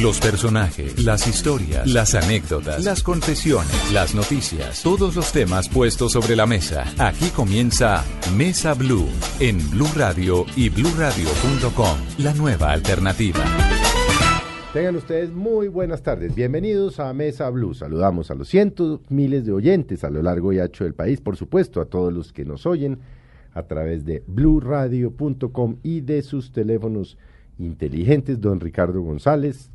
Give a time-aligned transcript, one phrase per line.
[0.00, 6.34] Los personajes, las historias, las anécdotas, las confesiones, las noticias, todos los temas puestos sobre
[6.34, 6.84] la mesa.
[6.98, 8.02] Aquí comienza
[8.34, 9.06] Mesa Blue
[9.38, 13.44] en Blue Radio y bluradio.com, la nueva alternativa.
[14.72, 16.34] Tengan ustedes muy buenas tardes.
[16.34, 17.74] Bienvenidos a Mesa Blue.
[17.74, 21.36] Saludamos a los cientos, miles de oyentes a lo largo y ancho del país, por
[21.36, 22.98] supuesto, a todos los que nos oyen
[23.52, 27.18] a través de bluradio.com y de sus teléfonos
[27.58, 28.40] inteligentes.
[28.40, 29.70] Don Ricardo González,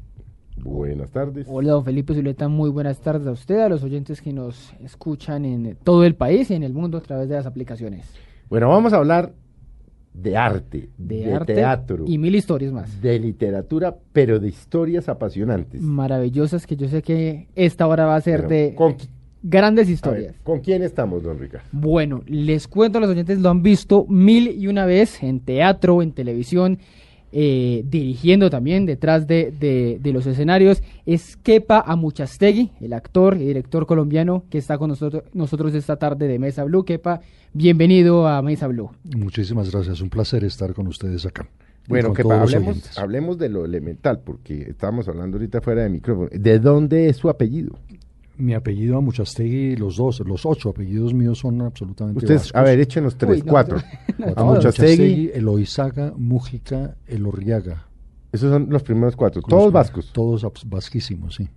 [0.63, 1.47] Buenas tardes.
[1.49, 5.45] Hola, don Felipe Zuleta, muy buenas tardes a usted, a los oyentes que nos escuchan
[5.45, 8.05] en todo el país y en el mundo a través de las aplicaciones.
[8.49, 9.33] Bueno, vamos a hablar
[10.13, 12.05] de arte, de, teatro.
[12.07, 13.01] Y mil historias más.
[13.01, 15.81] De literatura, pero de historias apasionantes.
[15.81, 18.75] Maravillosas que yo sé que esta hora va a ser de
[19.43, 20.35] grandes historias.
[20.43, 21.67] ¿Con quién estamos, don Ricardo?
[21.71, 26.11] Bueno, les cuento, los oyentes lo han visto mil y una vez en teatro, en
[26.13, 26.79] televisión
[27.31, 34.43] eh, dirigiendo también detrás de, los escenarios, es Kepa Amuchastegui, el actor y director colombiano
[34.49, 36.85] que está con nosotros, nosotros esta tarde de Mesa Blue.
[36.85, 37.21] Kepa,
[37.53, 38.89] bienvenido a Mesa Blue.
[39.03, 41.47] Muchísimas gracias, un placer estar con ustedes acá.
[41.87, 46.29] Bueno, Kepa, hablemos, hablemos de lo elemental, porque estábamos hablando ahorita fuera de micrófono.
[46.31, 47.77] ¿De dónde es su apellido?
[48.37, 52.79] Mi apellido a Muchastegui, los dos, los ocho apellidos míos son absolutamente Ustedes, a ver,
[52.79, 53.77] échenos tres, cuatro.
[54.35, 57.87] a Muchastegui, Eloizaga, Mújica, Elorriaga.
[58.31, 60.11] Esos son los primeros cuatro, todos vascos.
[60.13, 61.47] Todos vasquísimos, sí.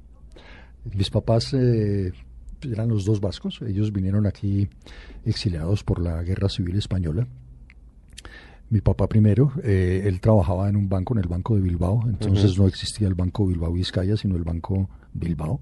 [0.94, 2.12] Mis papás eh,
[2.62, 4.68] eran los dos vascos, ellos vinieron aquí
[5.24, 7.26] exiliados por la Guerra Civil Española.
[8.70, 12.56] Mi papá primero, eh, él trabajaba en un banco, en el Banco de Bilbao, entonces
[12.56, 15.60] no existía el Banco Bilbao Vizcaya, sino el Banco Bilbao.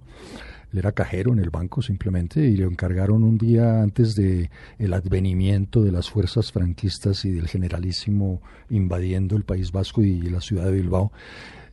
[0.73, 4.93] Él era cajero en el banco simplemente y le encargaron un día antes de el
[4.93, 10.67] advenimiento de las fuerzas franquistas y del generalísimo invadiendo el País Vasco y la ciudad
[10.67, 11.13] de Bilbao,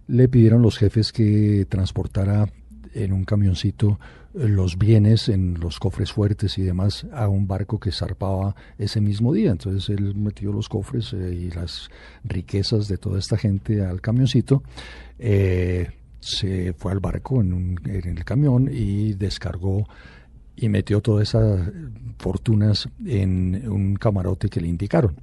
[0.07, 2.47] le pidieron los jefes que transportara
[2.93, 3.99] en un camioncito
[4.35, 9.33] los bienes en los cofres fuertes y demás a un barco que zarpaba ese mismo
[9.33, 9.51] día.
[9.51, 11.89] Entonces él metió los cofres eh, y las
[12.23, 14.61] riquezas de toda esta gente al camioncito.
[15.19, 15.89] Eh,
[16.25, 19.87] se fue al barco en, en el camión y descargó
[20.55, 21.69] y metió todas esas
[22.17, 25.15] fortunas en un camarote que le indicaron.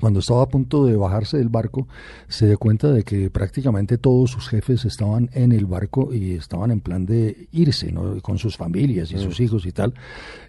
[0.00, 1.88] Cuando estaba a punto de bajarse del barco,
[2.28, 6.70] se dio cuenta de que prácticamente todos sus jefes estaban en el barco y estaban
[6.70, 8.20] en plan de irse, ¿no?
[8.20, 9.20] Con sus familias y mm.
[9.20, 9.94] sus hijos y tal.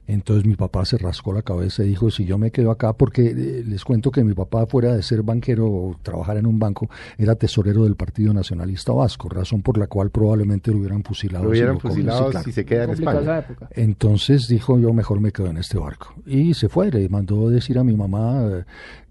[0.07, 3.27] Entonces mi papá se rascó la cabeza y dijo, si yo me quedo acá, porque
[3.27, 6.89] eh, les cuento que mi papá, fuera de ser banquero o trabajar en un banco,
[7.17, 11.43] era tesorero del Partido Nacionalista Vasco, razón por la cual probablemente lo hubieran fusilado.
[11.43, 13.45] Lo hubieran fusilado si se queda en España.
[13.71, 16.13] Entonces dijo, yo mejor me quedo en este barco.
[16.25, 18.65] Y se fue, le mandó decir a mi mamá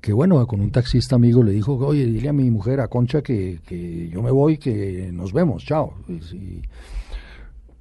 [0.07, 3.23] que bueno, con un taxista amigo le dijo, oye, dile a mi mujer, a Concha,
[3.23, 5.95] que, que yo me voy, que nos vemos, chao.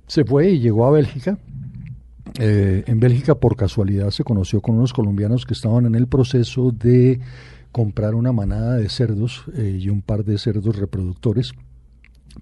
[0.08, 1.38] Se fue y llegó a Bélgica
[2.40, 6.72] eh, en Bélgica, por casualidad, se conoció con unos colombianos que estaban en el proceso
[6.72, 7.20] de
[7.72, 11.54] comprar una manada de cerdos eh, y un par de cerdos reproductores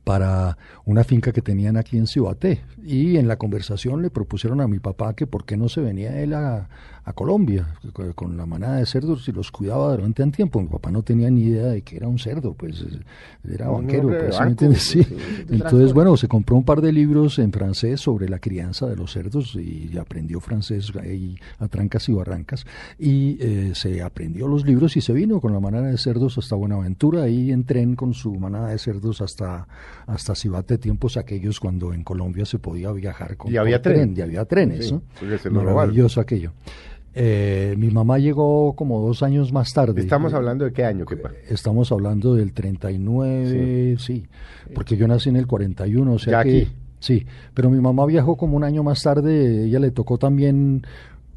[0.05, 2.61] para una finca que tenían aquí en Cibaté.
[2.81, 6.21] Y en la conversación le propusieron a mi papá que por qué no se venía
[6.21, 6.69] él a,
[7.05, 7.67] a Colombia
[8.15, 10.61] con la manada de cerdos y los cuidaba durante un tiempo.
[10.61, 12.83] Mi papá no tenía ni idea de que era un cerdo, pues
[13.49, 14.09] era banquero.
[14.09, 15.05] Pues, sí.
[15.49, 19.11] Entonces, bueno, se compró un par de libros en francés sobre la crianza de los
[19.11, 22.65] cerdos y aprendió francés ahí a trancas y barrancas.
[22.97, 26.55] Y eh, se aprendió los libros y se vino con la manada de cerdos hasta
[26.55, 29.67] Buenaventura, ahí en tren con su manada de cerdos hasta,
[30.07, 34.13] hasta Cibate, tiempos aquellos cuando en Colombia se podía viajar con y había tren.
[34.15, 34.93] Y había trenes,
[35.51, 36.53] Maravilloso aquello.
[37.15, 40.01] Eh, mi mamá llegó como dos años más tarde.
[40.01, 41.05] ¿Estamos hablando de qué año?
[41.05, 44.05] Qué Estamos hablando del 39, sí.
[44.05, 44.27] sí,
[44.73, 46.67] porque yo nací en el 41, o sea que...
[46.99, 50.87] Sí, pero mi mamá viajó como un año más tarde, ella le tocó también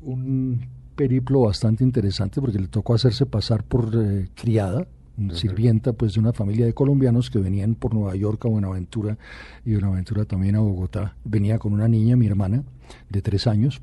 [0.00, 0.60] un
[0.94, 4.86] periplo bastante interesante porque le tocó hacerse pasar por eh, criada,
[5.32, 9.18] sirvienta pues de una familia de colombianos que venían por Nueva York a Buenaventura
[9.64, 11.16] y Buenaventura también a Bogotá.
[11.24, 12.62] Venía con una niña, mi hermana,
[13.10, 13.82] de tres años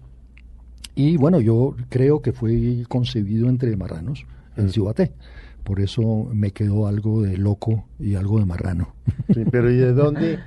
[0.96, 4.26] y bueno, yo creo que fue concebido entre marranos
[4.58, 5.12] en Cibaté.
[5.64, 8.94] Por eso me quedó algo de loco y algo de marrano.
[9.52, 10.40] pero ¿y de dónde?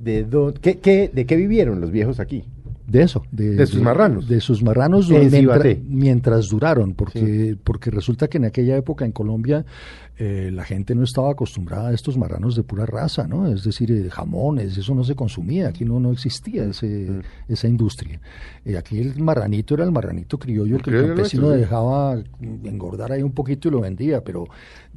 [0.00, 2.44] De, dónde, ¿qué, qué, ¿De qué vivieron los viejos aquí?
[2.86, 3.24] De eso.
[3.30, 4.28] De, sus marranos.
[4.28, 9.64] De sus marranos mientras, mientras, duraron, porque, porque resulta que en aquella época en Colombia
[10.24, 13.48] eh, la gente no estaba acostumbrada a estos marranos de pura raza, ¿no?
[13.52, 17.20] Es decir, eh, jamones, eso no se consumía, aquí no, no existía ese, Mm.
[17.52, 18.20] esa industria.
[18.64, 22.22] Eh, aquí el marranito era el marranito criollo que el campesino nuestro, dejaba
[22.64, 24.44] engordar ahí un poquito y lo vendía, pero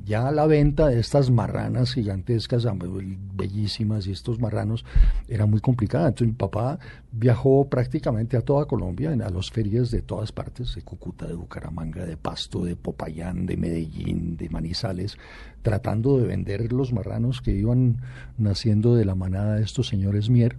[0.05, 2.67] ya la venta de estas marranas gigantescas,
[3.35, 4.85] bellísimas y estos marranos
[5.27, 6.07] era muy complicada.
[6.09, 6.79] Entonces mi papá
[7.11, 11.33] viajó prácticamente a toda Colombia, en- a las ferias de todas partes, de Cúcuta, de
[11.33, 15.14] Bucaramanga, de Pasto, de Popayán, de Medellín, de Manizales,
[15.61, 17.97] tratando de vender los marranos que iban
[18.37, 20.55] naciendo de la manada de estos señores Mier,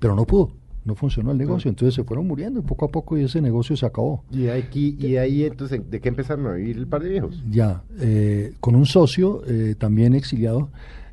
[0.00, 0.52] pero no pudo.
[0.84, 3.84] No funcionó el negocio, entonces se fueron muriendo poco a poco y ese negocio se
[3.84, 4.24] acabó.
[4.30, 7.42] Y aquí, y ahí entonces, ¿de qué empezaron a vivir el par de viejos?
[7.50, 10.70] Ya, eh, con un socio eh, también exiliado,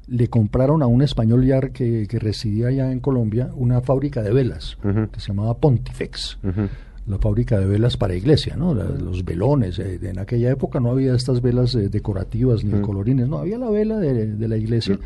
[0.08, 4.32] le compraron a un español ya que, que residía allá en Colombia una fábrica de
[4.32, 5.10] velas Ujú.
[5.12, 6.70] que se llamaba Pontifex, Ujú.
[7.08, 8.74] La fábrica de velas para iglesia, ¿no?
[8.74, 9.78] La- los velones.
[9.80, 13.70] eh, en aquella época no había estas velas eh, decorativas ni colorines, no, había la
[13.70, 14.98] vela de, de la iglesia.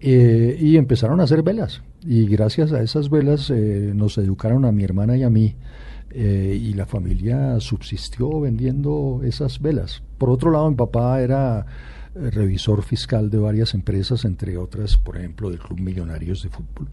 [0.00, 1.82] Eh, y empezaron a hacer velas.
[2.06, 5.54] Y gracias a esas velas nos educaron a mi hermana y a mí.
[6.14, 10.02] y la familia subsistió vendiendo esas velas.
[10.16, 11.66] Por otro lado, mi papá era
[12.14, 16.88] revisor fiscal de varias empresas, entre otras, por ejemplo, del Club Millonarios de Fútbol.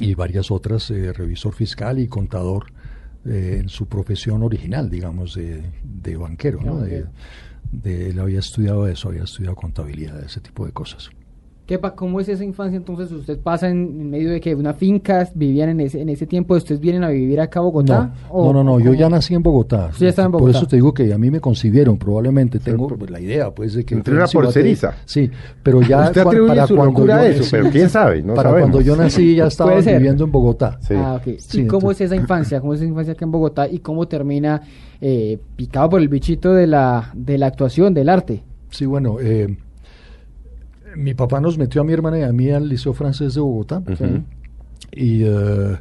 [0.00, 2.66] Y varias otras, eh, revisor fiscal y contador
[3.26, 6.60] eh, en su profesión original, digamos, de, de banquero.
[6.62, 6.78] ¿no?
[6.80, 7.04] De,
[7.72, 11.10] de- él había estudiado eso, había estudiado contabilidad, ese tipo de cosas.
[11.70, 13.12] ¿Qué pa- ¿Cómo es esa infancia entonces?
[13.12, 16.56] ¿Usted pasa en, en medio de que una finca, vivían en ese, en ese tiempo,
[16.56, 18.12] ustedes vienen a vivir acá a Bogotá?
[18.24, 19.88] No, ¿O no, no, no, yo ya nací en Bogotá.
[20.32, 23.74] Por eso te digo que a mí me concibieron, probablemente tengo pues, la idea, pues,
[23.74, 23.94] de que...
[23.94, 24.94] Entre fue una porceriza.
[25.04, 25.30] Sí,
[25.62, 28.34] pero ya Usted cua- para su cuando locura yo a eso, pero quién sabe, no
[28.34, 28.70] para sabemos.
[28.72, 30.76] cuando yo nací ya estaba viviendo en Bogotá.
[30.80, 30.94] Sí.
[30.96, 31.34] Ah, ok.
[31.38, 32.60] Sí, ¿Y cómo entonces- es esa infancia?
[32.60, 33.68] ¿Cómo es esa infancia acá en Bogotá?
[33.68, 34.60] ¿Y cómo termina
[35.00, 38.42] eh, picado por el bichito de la, de la actuación, del arte?
[38.70, 39.56] Sí, bueno, eh,
[40.96, 43.82] mi papá nos metió a mi hermana y a mí al Liceo Francés de Bogotá.
[44.92, 45.76] Y eh,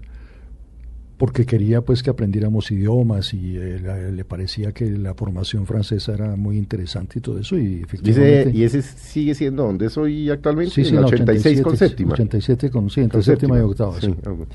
[1.17, 6.13] porque quería pues que aprendiéramos idiomas y eh, la- le parecía que la formación francesa
[6.13, 10.73] era muy interesante y todo eso y efectivamente y ese sigue siendo donde soy actualmente,
[10.73, 12.13] sí, sí, en la la 86 con 87, séptima.
[12.13, 14.47] 87 con, sí, entre Con séptima y octava Sí, ok.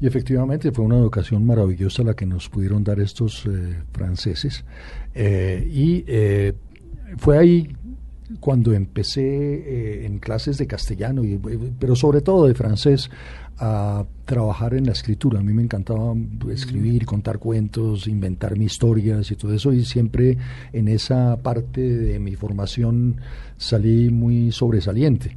[0.00, 4.64] y efectivamente fue una educación maravillosa la que nos pudieron dar estos eh, franceses
[5.14, 6.04] Eh, y
[7.16, 7.68] fue ahí
[8.40, 11.38] cuando empecé eh, en clases de castellano, y,
[11.78, 13.10] pero sobre todo de francés,
[13.60, 15.40] a trabajar en la escritura.
[15.40, 16.14] A mí me encantaba
[16.50, 20.38] escribir, contar cuentos, inventar mis historias y todo eso, y siempre
[20.72, 23.20] en esa parte de mi formación
[23.56, 25.36] salí muy sobresaliente.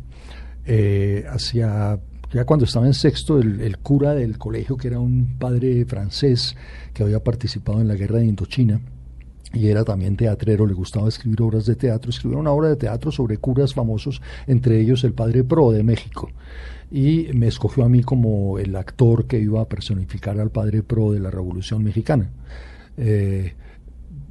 [0.65, 1.99] Eh, hacia
[2.33, 6.55] ya cuando estaba en sexto, el, el cura del colegio, que era un padre francés
[6.93, 8.79] que había participado en la guerra de Indochina,
[9.53, 13.11] y era también teatrero, le gustaba escribir obras de teatro, escribió una obra de teatro
[13.11, 16.29] sobre curas famosos, entre ellos el padre Pro de México.
[16.91, 21.11] Y me escogió a mí como el actor que iba a personificar al padre Pro
[21.11, 22.29] de la Revolución Mexicana.
[22.97, 23.53] Eh,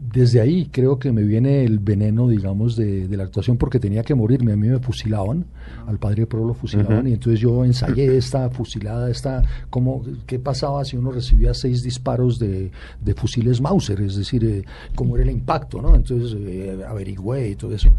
[0.00, 4.02] desde ahí creo que me viene el veneno, digamos, de, de la actuación porque tenía
[4.02, 4.52] que morirme.
[4.52, 5.44] A mí me fusilaban,
[5.86, 10.84] al padre Pro lo fusilaban y entonces yo ensayé esta fusilada, esta, cómo, qué pasaba
[10.84, 12.70] si uno recibía seis disparos de,
[13.00, 14.64] de fusiles Mauser, es decir, eh,
[14.94, 15.94] cómo era el impacto, ¿no?
[15.94, 17.90] Entonces eh, averigüé y todo eso.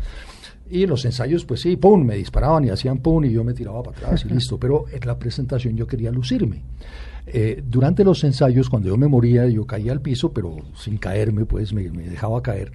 [0.70, 3.84] Y los ensayos, pues sí, pum, me disparaban y hacían pum y yo me tiraba
[3.84, 4.58] para atrás y listo.
[4.58, 6.64] Pero en la presentación yo quería lucirme.
[7.28, 11.46] Eh, durante los ensayos, cuando yo me moría, yo caía al piso, pero sin caerme,
[11.46, 12.72] pues me, me dejaba caer.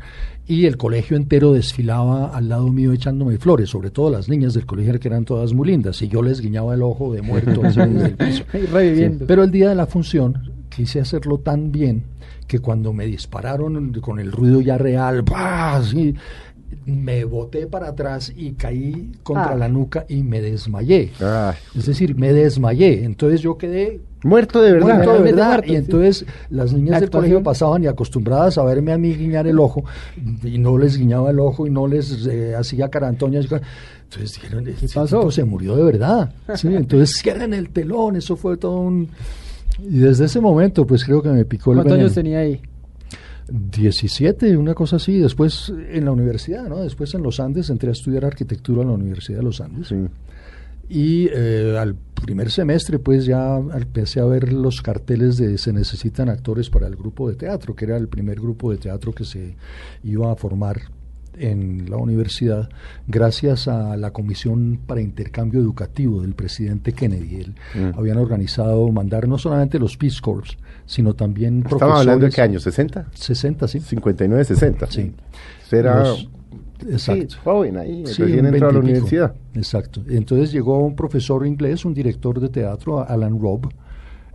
[0.47, 4.65] Y el colegio entero desfilaba al lado mío echándome flores, sobre todo las niñas del
[4.65, 6.01] colegio que eran todas muy lindas.
[6.03, 8.45] Y yo les guiñaba el ojo de muerto desde el piso.
[9.27, 12.05] Pero el día de la función quise hacerlo tan bien
[12.47, 15.77] que cuando me dispararon con el ruido ya real, ¡bah!
[15.77, 16.15] así,
[16.85, 19.57] me boté para atrás y caí contra Ah.
[19.57, 21.11] la nuca y me desmayé.
[21.21, 23.05] Ay, Es decir, me desmayé.
[23.05, 24.87] Entonces yo quedé muerto de verdad.
[24.87, 25.49] muerto de realmente verdad.
[25.49, 25.77] muerto, y sí.
[25.77, 29.59] entonces las niñas La del colegio pasaban y acostumbradas a verme a mí guiñar el
[29.59, 29.85] ojo
[30.45, 33.47] y no les guiñaba el ojo y no les eh, hacía carantoñas.
[34.05, 35.19] Entonces dijeron, "Este pasó?
[35.21, 36.33] tipo se murió de verdad.
[36.55, 38.17] Sí, entonces cierren el telón.
[38.17, 39.09] Eso fue todo un...
[39.81, 42.07] Y desde ese momento pues creo que me picó el ¿Cuántos veneno.
[42.07, 42.61] años tenía ahí?
[43.49, 45.19] 17, una cosa así.
[45.19, 46.83] Después en la universidad, ¿no?
[46.83, 49.89] Después en los Andes entré a estudiar arquitectura en la Universidad de los Andes.
[49.89, 49.97] Sí.
[50.89, 56.29] Y eh, al primer semestre, pues ya empecé a ver los carteles de se necesitan
[56.29, 59.57] actores para el grupo de teatro, que era el primer grupo de teatro que se
[60.05, 60.83] iba a formar
[61.39, 62.69] en la universidad,
[63.07, 67.37] gracias a la Comisión para Intercambio Educativo del presidente Kennedy.
[67.37, 67.99] Él, Mm.
[67.99, 72.43] Habían organizado mandar no solamente los Peace Corps, sino también Estamos hablando de profesores- qué
[72.43, 73.07] año, ¿60?
[73.15, 73.81] 60, sí.
[73.81, 74.87] 59, 60.
[74.91, 75.13] Sí.
[75.73, 76.29] Era Los-
[76.89, 77.27] Exacto.
[77.31, 79.07] Sí, joven ahí, Sí, recién entró a la 20 y pico.
[79.07, 79.35] universidad.
[79.55, 80.03] Exacto.
[80.09, 83.71] Entonces llegó un profesor inglés, un director de teatro, Alan Robb,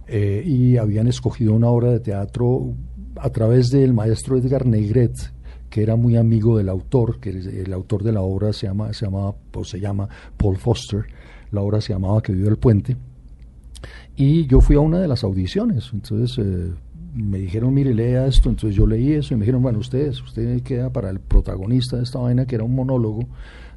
[0.08, 2.74] eh, y habían escogido una obra de teatro
[3.18, 5.14] a través del maestro Edgar Negret,
[5.72, 9.06] que era muy amigo del autor, que el autor de la obra se llama, se
[9.06, 11.06] llama, o se llama Paul Foster.
[11.52, 12.98] La obra se llamaba Que vive el puente.
[14.18, 15.90] Y yo fui a una de las audiciones.
[15.94, 16.74] Entonces eh,
[17.16, 18.50] me dijeron, mire, lea esto.
[18.50, 22.04] Entonces yo leí eso y me dijeron, bueno, ustedes, usted queda para el protagonista de
[22.04, 23.30] esta vaina, que era un monólogo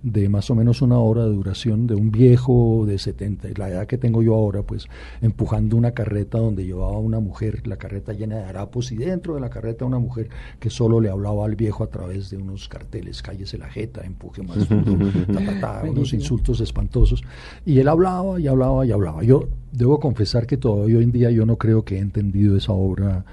[0.05, 3.71] de más o menos una hora de duración de un viejo de 70, y la
[3.71, 4.87] edad que tengo yo ahora, pues
[5.23, 9.41] empujando una carreta donde llevaba una mujer, la carreta llena de harapos, y dentro de
[9.41, 10.29] la carreta una mujer
[10.61, 14.43] que solo le hablaba al viejo a través de unos carteles, cállese la jeta, empuje
[14.43, 17.25] más duro, ta, ta, ta, unos insultos espantosos.
[17.65, 19.25] Y él hablaba y hablaba y hablaba.
[19.25, 22.73] Yo debo confesar que todavía hoy en día yo no creo que he entendido esa
[22.73, 23.25] obra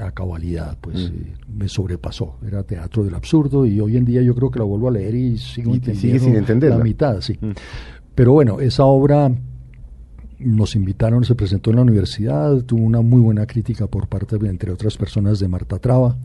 [0.00, 1.14] a cabalidad, pues Mm.
[1.14, 2.36] eh, me sobrepasó.
[2.46, 5.14] Era teatro del absurdo y hoy en día yo creo que la vuelvo a leer
[5.14, 6.78] y sigo Y- y entendiendo sigue sin entenderla.
[6.78, 7.38] la mitad, sí.
[7.40, 7.50] Mm.
[8.14, 9.30] Pero bueno, esa obra
[10.38, 14.72] nos invitaron, se presentó en la universidad, tuvo una muy buena crítica por parte, entre
[14.72, 16.16] otras personas, de Marta Traba.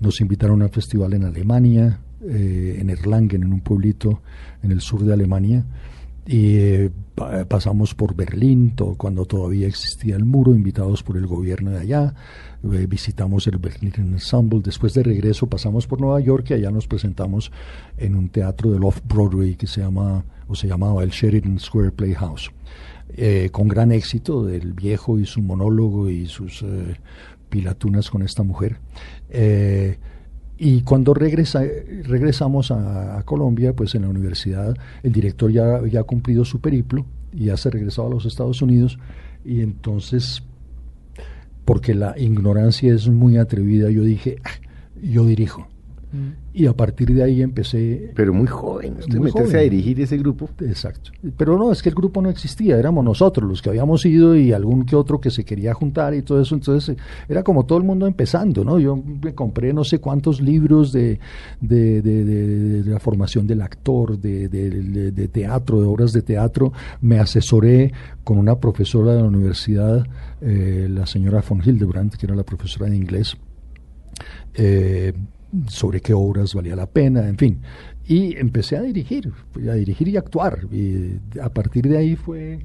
[0.00, 4.20] Nos invitaron a un festival en Alemania, eh, en Erlangen, en un pueblito
[4.62, 5.64] en el sur de Alemania.
[6.26, 11.26] Y eh, pa- pasamos por Berlín, to- cuando todavía existía el muro, invitados por el
[11.26, 12.14] gobierno de allá.
[12.62, 14.60] Eh, visitamos el Berlin Ensemble.
[14.62, 17.50] Después de regreso pasamos por Nueva York y allá nos presentamos
[17.96, 22.50] en un teatro del Off-Broadway que se llama, o se llamaba el Sheridan Square Playhouse.
[23.16, 26.94] Eh, con gran éxito del viejo y su monólogo y sus eh,
[27.48, 28.76] pilatunas con esta mujer.
[29.30, 29.98] Eh,
[30.62, 31.62] y cuando regresa,
[32.02, 37.46] regresamos a, Colombia, pues en la universidad el director ya había cumplido su periplo y
[37.46, 38.98] ya se regresaba a los Estados Unidos
[39.42, 40.42] y entonces,
[41.64, 44.50] porque la ignorancia es muy atrevida, yo dije, "Ah,
[45.02, 45.66] yo dirijo.
[46.52, 49.56] Y a partir de ahí empecé Pero muy joven, usted Muy meterse joven.
[49.56, 50.50] a dirigir ese grupo.
[50.60, 51.12] Exacto.
[51.36, 54.52] Pero no, es que el grupo no existía, éramos nosotros los que habíamos ido y
[54.52, 56.54] algún que otro que se quería juntar y todo eso.
[56.56, 58.78] Entonces eh, era como todo el mundo empezando, ¿no?
[58.80, 61.20] Yo me compré no sé cuántos libros de,
[61.60, 66.72] de, de- de- de la formación del actor, de, teatro, de obras de teatro.
[67.00, 67.92] Me asesoré
[68.24, 70.04] con una profesora de la universidad,
[70.40, 73.36] eh, la señora von Hildebrand, que era la profesora de inglés
[74.54, 75.12] eh,
[75.68, 77.58] sobre qué obras valía la pena, en fin.
[78.06, 79.32] Y empecé a dirigir,
[79.68, 80.60] a dirigir y actuar.
[80.72, 82.60] Y a partir de ahí fue,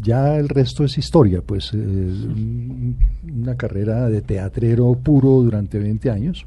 [0.00, 2.96] ya el resto es historia, pues un-
[3.32, 6.44] una carrera de teatrero puro durante 20 años.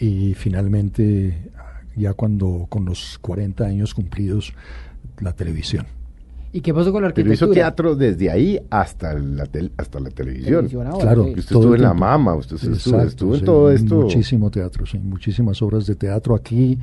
[0.00, 1.50] Y finalmente,
[1.96, 4.52] ya cuando con los 40 años cumplidos,
[5.20, 5.86] la televisión.
[6.58, 7.34] ¿Y qué pasó con la Pero arquitectura?
[7.34, 10.66] hizo teatro desde ahí hasta la, tel- hasta la televisión.
[10.66, 11.24] Televisión ahora, Claro.
[11.26, 11.30] sí.
[11.38, 11.94] Usted Todo estuvo en La.
[11.94, 13.94] Mama, usted estuvo, Exacto, estuvo en sí, todo esto.
[13.94, 16.76] Muchísimo teatro, sí, muchísimas obras de teatro aquí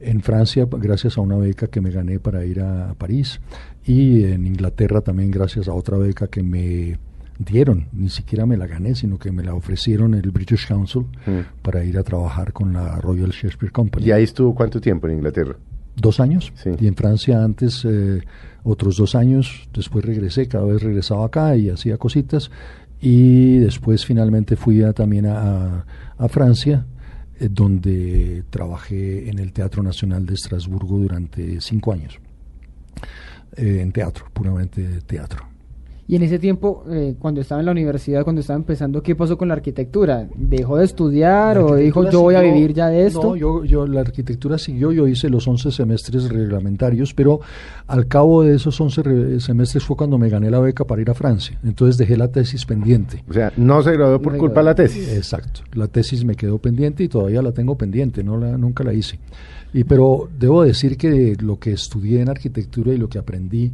[0.00, 3.38] en Francia, gracias a una beca que me gané para ir a París,
[3.84, 6.98] y en Inglaterra también gracias a otra beca que me
[7.38, 11.60] dieron, ni siquiera me la gané, sino que me la ofrecieron el British Council Mm.
[11.62, 14.06] para ir a trabajar con la Royal Shakespeare Company.
[14.06, 15.54] ¿Y ahí estuvo cuánto tiempo en Inglaterra?
[15.96, 16.52] Dos años.
[16.56, 16.70] Sí.
[16.80, 18.22] Y en Francia antes eh,
[18.64, 19.68] otros dos años.
[19.74, 22.50] Después regresé, cada vez regresaba acá y hacía cositas.
[23.00, 25.84] Y después finalmente fui a- también a,
[26.16, 26.86] a Francia,
[27.40, 32.18] eh, donde trabajé en el Teatro Nacional de Estrasburgo durante cinco años.
[33.56, 35.44] Eh, en teatro, puramente teatro.
[36.12, 39.38] Y en ese tiempo, eh, cuando estaba en la universidad, cuando estaba empezando, ¿qué pasó
[39.38, 40.28] con la arquitectura?
[40.36, 43.22] ¿Dejó de estudiar o dijo yo voy a vivir ya de esto?
[43.22, 47.40] No, yo, yo, la arquitectura siguió, yo hice los 11 semestres reglamentarios, pero
[47.86, 51.08] al cabo de esos 11 re- semestres fue cuando me gané la beca para ir
[51.08, 51.58] a Francia.
[51.64, 53.24] Entonces dejé la tesis pendiente.
[53.26, 55.08] O sea, no se graduó por No culpa de la tesis.
[55.14, 55.62] Exacto.
[55.72, 59.18] La tesis me quedó pendiente y todavía la tengo pendiente, no la, nunca la hice.
[59.72, 63.72] Y pero debo decir que lo que estudié en arquitectura y lo que aprendí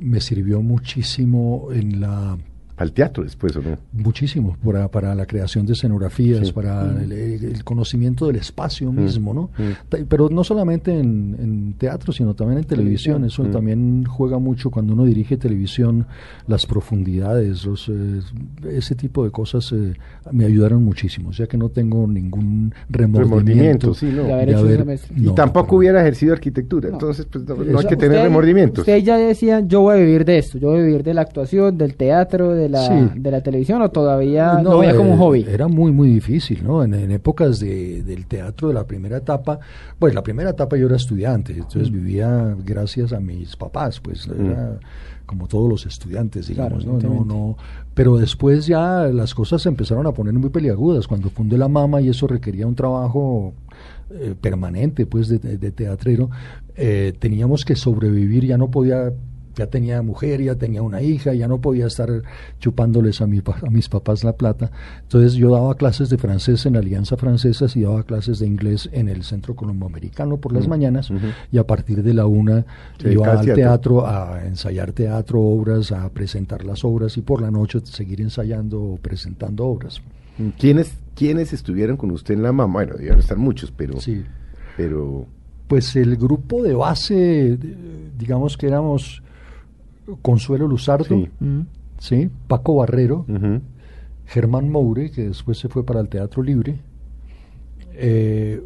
[0.00, 2.38] me sirvió muchísimo en la
[2.76, 3.78] Al teatro después, ¿o no?
[3.92, 6.52] muchísimo para, para la creación de escenografías, Sí.
[6.52, 8.96] para el, el conocimiento del espacio Mm.
[9.02, 9.50] mismo, ¿no?
[9.56, 10.04] Mm.
[10.08, 13.24] Pero no solamente en, en teatro, sino también en televisión.
[13.24, 13.50] Eso Mm.
[13.50, 16.06] también juega mucho cuando uno dirige televisión,
[16.46, 18.20] las profundidades, los, eh,
[18.70, 19.94] ese tipo de cosas eh,
[20.32, 21.30] me ayudaron muchísimo.
[21.30, 23.18] O sea que no tengo ningún remordimiento.
[23.36, 24.24] Remordimiento, sí, no.
[24.24, 25.14] De haber hecho haber- semestre.
[25.16, 26.94] Y no, tampoco para hubiera ejercido arquitectura, No.
[26.96, 28.78] entonces pues no, no hay que tener Usted- remordimientos.
[28.80, 31.22] Usted ya decía, yo voy a vivir de esto, yo voy a vivir de la
[31.22, 33.18] actuación, del teatro, de de la, Sí.
[33.20, 35.46] de la televisión o todavía no, veía como un eh, hobby?
[35.48, 36.82] Era muy, muy difícil, ¿no?
[36.84, 39.58] En, en épocas de, del teatro de la primera etapa,
[39.98, 44.78] pues la primera etapa yo era estudiante, entonces vivía gracias a mis papás, pues era
[45.26, 47.08] como todos los estudiantes, digamos, Claro, ¿no?
[47.08, 47.56] No, no,
[47.94, 52.00] pero después ya las cosas se empezaron a poner muy peliagudas cuando fundé la mama
[52.00, 53.52] y eso requería un trabajo
[54.10, 56.30] eh, permanente, pues, de, de- de teatrero,
[56.76, 59.12] eh, teníamos que sobrevivir, ya no podía,
[59.56, 62.22] ya tenía mujer, ya tenía una hija, ya no podía estar
[62.60, 64.70] chupándoles a, mi a mis papás la plata.
[65.02, 69.08] Entonces yo daba clases de francés en Alianza Francesas y daba clases de inglés en
[69.08, 71.10] el Centro Colomboamericano por las mañanas
[71.50, 72.64] y a partir de la una
[73.00, 74.06] Se iba al teatro.
[74.06, 78.96] a ensayar teatro, obras, a presentar las obras y por la noche seguir ensayando o
[78.96, 80.02] presentando obras.
[80.58, 82.84] ¿Quiénes, ¿Quiénes estuvieron con usted en la mamá?
[82.84, 83.98] Bueno, debían estar muchos, pero...
[84.00, 84.22] Sí.
[84.76, 85.26] pero
[85.66, 87.58] Pues el grupo de base,
[88.18, 89.22] digamos que éramos
[90.22, 91.28] Consuelo Luzardo, Sí.
[91.98, 92.30] ¿sí?
[92.48, 93.24] Paco Barrero.
[94.26, 96.78] Germán Moure, que después se fue para el Teatro Libre,
[97.94, 98.60] eh,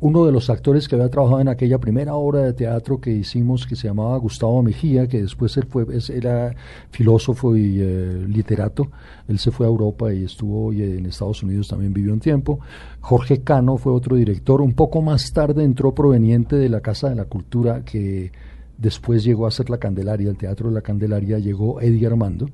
[0.00, 3.64] uno de los actores que había trabajado en aquella primera obra de teatro que hicimos,
[3.66, 6.54] que se llamaba Gustavo Mejía, que después él fue, es- era
[6.90, 8.88] filósofo y eh, literato,
[9.28, 12.58] él se fue a Europa y estuvo y en Estados Unidos también vivió un tiempo.
[13.00, 17.14] Jorge Cano fue otro director, un poco más tarde entró proveniente de la Casa de
[17.14, 18.30] la Cultura, que
[18.78, 22.48] después llegó a ser la Candelaria, el Teatro de la Candelaria, llegó Eddie Armando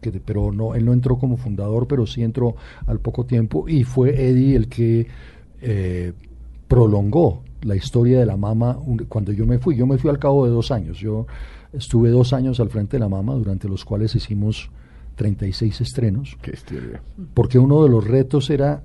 [0.00, 3.84] que pero no, él no entró como fundador, pero sí entró al poco tiempo y
[3.84, 5.06] fue Eddie el que
[5.60, 6.12] eh,
[6.66, 9.76] prolongó la historia de la mama un- cuando yo me fui.
[9.76, 10.98] Yo me fui al cabo de dos años.
[10.98, 11.26] Yo
[11.72, 14.70] estuve dos años al frente de la mama, durante los cuales hicimos
[15.14, 16.54] 36 estrenos, Qué
[17.34, 18.82] porque uno de los retos era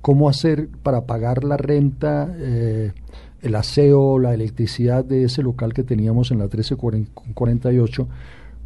[0.00, 2.92] cómo hacer para pagar la renta, eh,
[3.42, 8.08] el aseo, la electricidad de ese local que teníamos en la 1348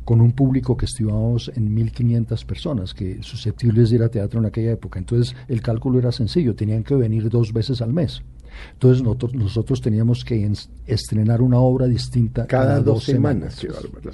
[0.04, 4.46] con un público que estimábamos en 1.500 personas, que susceptibles de ir a teatro en
[4.46, 4.98] aquella época.
[4.98, 8.22] Entonces el cálculo era sencillo, tenían que venir dos veces al mes.
[8.74, 10.50] Entonces nosotros, nosotros teníamos que
[10.86, 13.64] estrenar una obra distinta Cada dos semanas.
[13.66, 14.10] Bárbaro.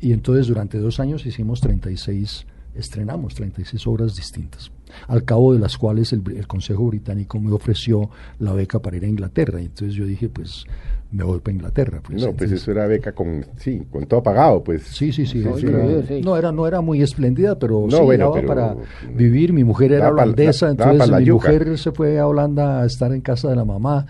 [0.00, 4.70] y entonces durante dos años hicimos 36, estrenamos 36 obras distintas,
[5.08, 9.04] al cabo de las cuales el, el Consejo Británico me ofreció la beca para ir
[9.04, 9.60] a Inglaterra.
[9.60, 10.64] Y entonces yo dije, pues
[11.12, 12.00] me voy para Inglaterra.
[12.02, 14.82] Pues, No, pues Entonces, eso era beca con, sí, con todo pagado, pues.
[14.82, 15.40] Sí, sí, sí.
[15.42, 15.66] Sí, era- sí.
[15.66, 16.20] incluido, sí.
[16.22, 18.76] No, era, no era muy espléndida, pero No, sí, bueno, pero- para
[19.14, 19.52] vivir.
[19.52, 21.48] Mi mujer era holandesa, entonces mi yuca.
[21.48, 24.06] mujer se fue a Holanda a estar en casa de la mamá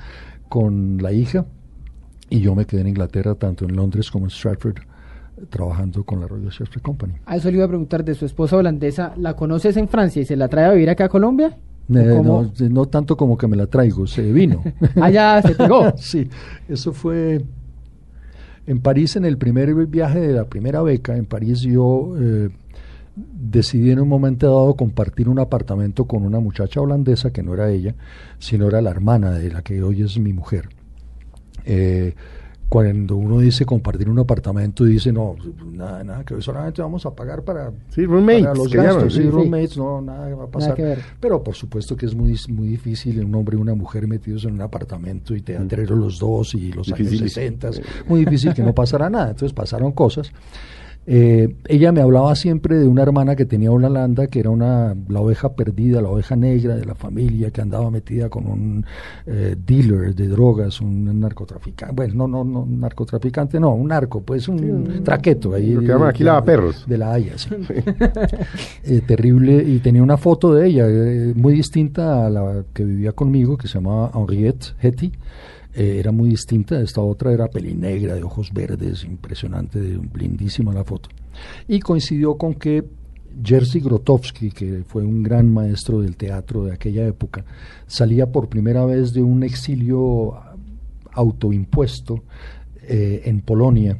[0.48, 1.44] con la hija
[2.30, 4.78] y yo me quedé en Inglaterra, tanto en Londres como en Stratford,
[5.48, 7.14] trabajando con la Royal Shakespeare Company.
[7.26, 9.12] A eso le iba a preguntar de su esposa holandesa.
[9.16, 11.56] ¿La conoces en Francia y se la trae a vivir acá a Colombia?
[11.88, 14.62] ¿O Eh, no, no tanto como que me la traigo, se vino.
[15.00, 15.92] Allá se pegó.
[15.96, 16.28] sí,
[16.68, 17.44] eso fue
[18.66, 21.16] en París en el primer viaje de la primera beca.
[21.16, 22.48] En París yo eh,
[23.14, 27.70] decidí en un momento dado compartir un apartamento con una muchacha holandesa que no era
[27.70, 27.94] ella,
[28.38, 30.68] sino era la hermana de la que hoy es mi mujer.
[31.64, 32.14] Eh,
[32.68, 35.36] cuando uno dice compartir un apartamento, dice no,
[35.72, 39.18] nada, nada, que solamente vamos a pagar para, Sí, roommates, para los llaman, gastos, sí,
[39.20, 39.30] sí, sí.
[39.30, 40.74] roommates, no, nada va a pasar.
[40.74, 40.98] que ver.
[41.20, 44.54] Pero por supuesto que es muy, muy difícil un hombre y una mujer metidos en
[44.54, 47.20] un apartamento y teatreros los dos y los Difícil.
[47.20, 47.70] años 60.
[48.08, 49.30] Muy difícil que no pasara nada.
[49.30, 50.32] Entonces pasaron cosas.
[51.08, 54.96] Eh, ella me hablaba siempre de una hermana que tenía una landa, que era una,
[55.08, 58.84] la oveja perdida, la oveja negra de la familia, que andaba metida con un
[59.26, 61.94] eh, dealer de drogas, un narcotraficante.
[61.94, 65.54] Bueno, no, no, no, narcotraficante, no, un narco, pues un traqueto.
[65.54, 66.84] Ahí Lo que llaman aquí de- lavaperros.
[66.88, 67.50] De la Haya, sí.
[68.84, 73.12] Eh, terrible, y tenía una foto de ella eh, muy distinta a la que vivía
[73.12, 75.12] conmigo, que se llamaba Henriette Hetty.
[75.76, 80.84] Eh, era muy distinta, esta otra era pelinegra, de ojos verdes, impresionante, de- lindísima la
[80.84, 81.10] foto.
[81.68, 82.82] Y coincidió con que
[83.44, 87.44] Jerzy Grotowski, que fue un gran maestro del teatro de aquella época,
[87.86, 90.34] salía por primera vez de un exilio
[91.12, 92.22] autoimpuesto
[92.82, 93.98] eh, en Polonia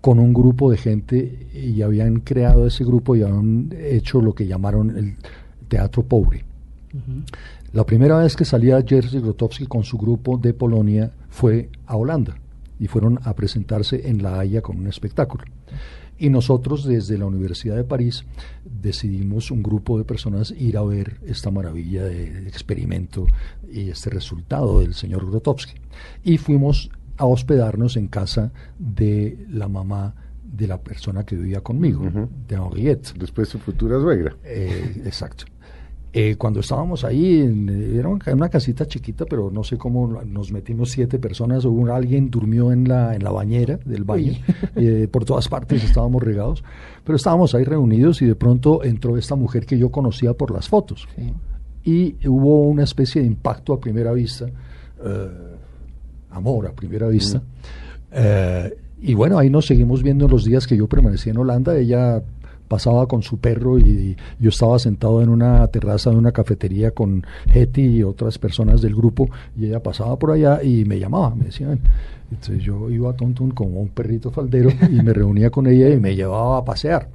[0.00, 4.46] con un grupo de gente y habían creado ese grupo y habían hecho lo que
[4.46, 5.14] llamaron el
[5.68, 6.44] teatro pobre.
[7.76, 12.38] La primera vez que salía Jerzy Grotowski con su grupo de Polonia fue a Holanda
[12.80, 15.44] y fueron a presentarse en La Haya con un espectáculo.
[16.16, 18.24] Y nosotros desde la Universidad de París
[18.64, 23.26] decidimos un grupo de personas ir a ver esta maravilla de experimento
[23.70, 25.74] y este resultado del señor Grotowski.
[26.24, 32.10] Y fuimos a hospedarnos en casa de la mamá de la persona que vivía conmigo,
[32.48, 33.12] de Henriette.
[33.18, 34.34] Después su futura suegra.
[34.44, 35.44] Eh, exacto.
[36.12, 40.50] Eh, cuando estábamos ahí, en, eh, era una casita chiquita, pero no sé cómo nos
[40.50, 44.32] metimos siete personas, alguien durmió en la, en la bañera del baño,
[44.76, 46.64] eh, por todas partes estábamos regados,
[47.04, 50.68] pero estábamos ahí reunidos y de pronto entró esta mujer que yo conocía por las
[50.68, 51.06] fotos.
[51.84, 54.46] Y hubo una especie de impacto a primera vista,
[56.30, 57.42] amor a primera vista.
[59.02, 61.76] y bueno, ahí nos seguimos viendo los días que yo permanecí en Holanda.
[61.76, 62.22] Ella
[62.68, 67.24] pasaba con su perro y, yo estaba sentado en una terraza de una cafetería con
[67.52, 71.46] Hetty y otras personas del grupo y ella pasaba por allá y me llamaba, me
[71.46, 71.80] decían.
[72.30, 75.98] Entonces yo iba a Tontun como un perrito faldero y me reunía con ella y
[75.98, 77.08] me llevaba a pasear.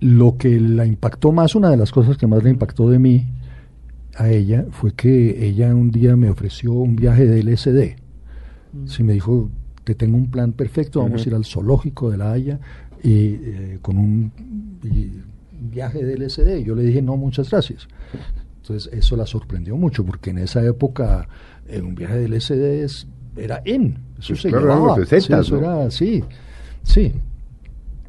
[0.00, 3.26] Lo que la impactó más, una de las cosas que más le impactó de mí
[4.16, 7.96] a ella fue que ella un día me ofreció un viaje de LSD.
[8.72, 8.86] Mm.
[8.86, 9.48] Sí, me dijo,
[9.84, 12.58] te tengo un plan perfecto, vamos a ir al zoológico de La Haya,
[13.04, 14.32] y eh, con un
[15.52, 16.64] viaje de LSD.
[16.64, 17.86] Yo le dije, no, muchas gracias.
[18.62, 21.28] Entonces eso la sorprendió mucho, porque en esa época
[21.68, 26.24] eh, un viaje de LSD era en, eso pues se claro, sí, eso era, sí,
[26.82, 27.12] sí.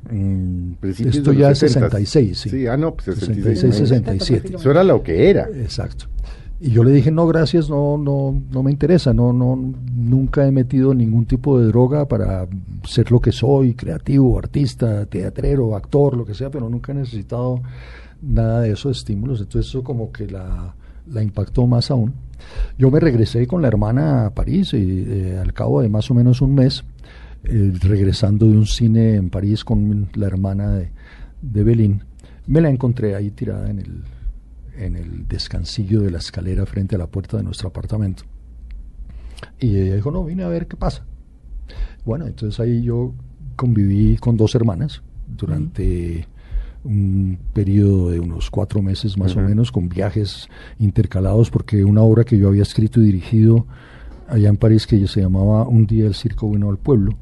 [0.10, 2.50] Mm, esto ya es 66, sí.
[2.50, 2.68] sí.
[2.68, 4.56] Ah, no, pues 66, 67.
[4.56, 5.50] Eso era lo que era.
[5.50, 6.06] Exacto.
[6.60, 9.58] Y yo le dije, no, gracias, no, no, no me interesa, no, no,
[9.94, 12.48] nunca he metido ningún tipo de droga para
[12.86, 17.62] ser lo que soy, creativo, artista, teatrero, actor, lo que sea, pero nunca he necesitado
[18.22, 20.74] nada de esos estímulos, entonces eso como que la,
[21.12, 22.14] la impactó más aún.
[22.78, 26.14] Yo me regresé con la hermana a París y eh, al cabo de más o
[26.14, 26.86] menos un mes,
[27.44, 30.90] eh, regresando de un cine en París con la hermana de,
[31.42, 32.02] de Belín,
[32.48, 34.04] me la encontré ahí tirada en el
[34.78, 38.24] en el descansillo de la escalera frente a la puerta de nuestro apartamento.
[39.60, 41.06] Y ella dijo, no, vine a ver qué pasa.
[42.06, 43.14] Bueno, entonces ahí yo
[43.56, 46.28] conviví con dos hermanas durante
[46.84, 52.24] un periodo de unos cuatro meses más o menos, con viajes intercalados, porque una obra
[52.24, 53.66] que yo había escrito y dirigido
[54.28, 57.18] allá en París, que se llamaba Un día el circo vino al pueblo,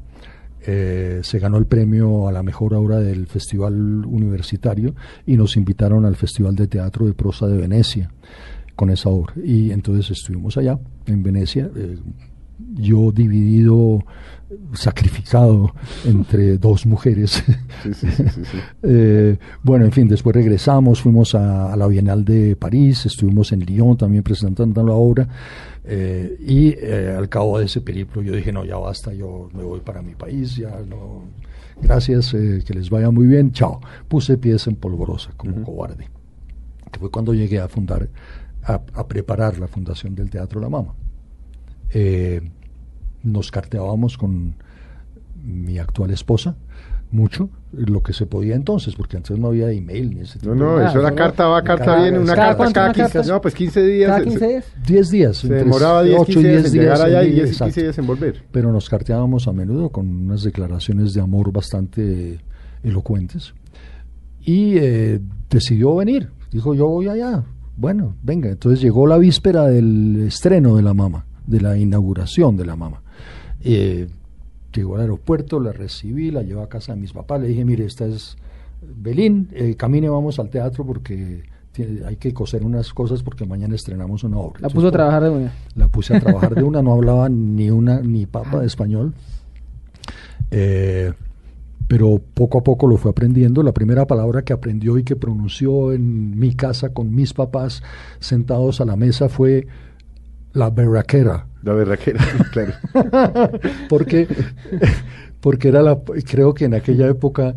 [0.66, 4.94] eh, se ganó el premio a la mejor obra del Festival Universitario
[5.26, 8.10] y nos invitaron al Festival de Teatro de Prosa de Venecia
[8.76, 9.34] con esa obra.
[9.42, 11.98] Y entonces estuvimos allá, en Venecia, eh,
[12.74, 14.04] yo dividido,
[14.74, 17.42] sacrificado entre dos mujeres.
[18.86, 23.96] Eh, bueno, en fin, después regresamos, fuimos a, la Bienal de París, estuvimos en Lyon
[23.96, 25.28] también presentando la obra.
[25.84, 29.62] Eh, y eh, al cabo de ese periplo yo dije, no, ya basta, yo me
[29.62, 31.24] voy para mi país, ya no,
[31.80, 33.80] gracias, que les vaya muy bien, chao.
[34.08, 36.08] Puse pies en polvorosa como cobarde,
[36.90, 38.08] que fue cuando llegué a fundar,
[38.62, 40.94] a, a preparar la fundación del Teatro La Mama
[41.94, 42.40] eh,
[43.24, 44.54] nos carteábamos con
[45.42, 46.56] mi actual esposa
[47.10, 50.78] mucho lo que se podía entonces, porque antes no había email ni ese tipo No,
[50.78, 54.10] no, eso era carta va, carta viene, una carta cada 15, no, pues 15 días.
[54.10, 54.64] ¿Cada 15 días?
[54.86, 55.36] 10 días.
[55.36, 58.42] Se demoraba 10, 15 días en llegar allá y 10, 15 días en volver.
[58.50, 62.40] Pero nos carteábamos a menudo con unas declaraciones de amor bastante
[62.82, 63.54] elocuentes.
[64.40, 67.44] Y eh, decidió venir, dijo yo voy allá.
[67.76, 72.64] Bueno, venga, entonces llegó la víspera del estreno de la mama de la inauguración de
[72.64, 73.02] la mamá.
[73.64, 74.08] Eh,
[74.72, 77.84] llegó al aeropuerto, la recibí, la llevé a casa de mis papás, le dije, mire,
[77.84, 78.36] esta es
[78.82, 81.42] Belín, eh, camine, vamos al teatro porque
[82.06, 84.60] hay que coser unas cosas porque mañana estrenamos una obra.
[84.60, 85.52] La puso a trabajar de una.
[85.74, 89.14] La puse a trabajar de una, no hablaba ni una ni papa de español.
[90.50, 91.12] Eh,
[91.88, 93.62] pero poco a poco lo fue aprendiendo.
[93.62, 97.82] La primera palabra que aprendió y que pronunció en mi casa con mis papás
[98.20, 99.66] sentados a la mesa fue
[100.52, 101.46] la berraquera.
[101.64, 102.74] La berraquera, claro.
[103.88, 104.28] porque,
[105.40, 107.56] porque era la, creo que en aquella época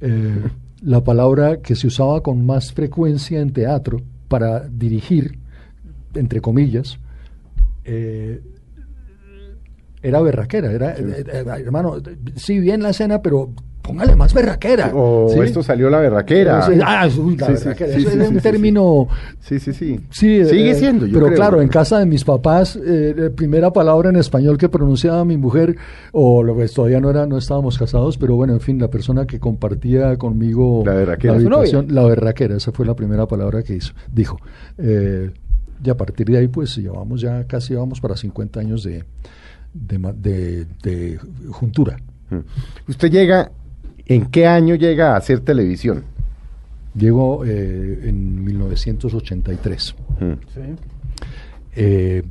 [0.00, 0.42] eh,
[0.82, 5.38] la palabra que se usaba con más frecuencia en teatro para dirigir,
[6.14, 6.98] entre comillas,
[7.84, 8.42] eh,
[10.02, 10.70] era berraquera.
[10.70, 11.24] Era, eh,
[11.58, 11.96] hermano,
[12.36, 13.52] sí, bien la escena, pero
[13.86, 14.90] póngale más berraquera.
[14.94, 16.66] O esto salió la berraquera.
[16.66, 16.70] ah,
[17.06, 17.96] la berraquera.
[17.96, 19.08] Eso es un término.
[19.40, 20.00] Sí, sí, sí.
[20.10, 21.06] Sigue eh, siendo.
[21.06, 24.68] Yo pero claro, en casa de mis papás, eh, la primera palabra en español que
[24.68, 25.76] pronunciaba mi mujer,
[26.12, 29.24] o lo que todavía no era, no estábamos casados, pero bueno, en fin, la persona
[29.24, 31.38] que compartía conmigo la berraquera.
[31.88, 34.38] La, berraquera, esa fue la primera palabra que hizo, dijo.
[34.78, 35.30] Eh,
[35.84, 39.04] y a partir de ahí, pues llevamos ya casi vamos para 50 años de,
[39.72, 41.18] de, de
[41.50, 41.98] juntura.
[42.30, 42.90] Mm.
[42.90, 43.52] Usted llega
[44.06, 46.04] ¿En qué año llega a hacer televisión?
[46.94, 49.82] Llegó eh, en 1983.
[49.82, 49.94] Sí.
[51.74, 52.22] Eh,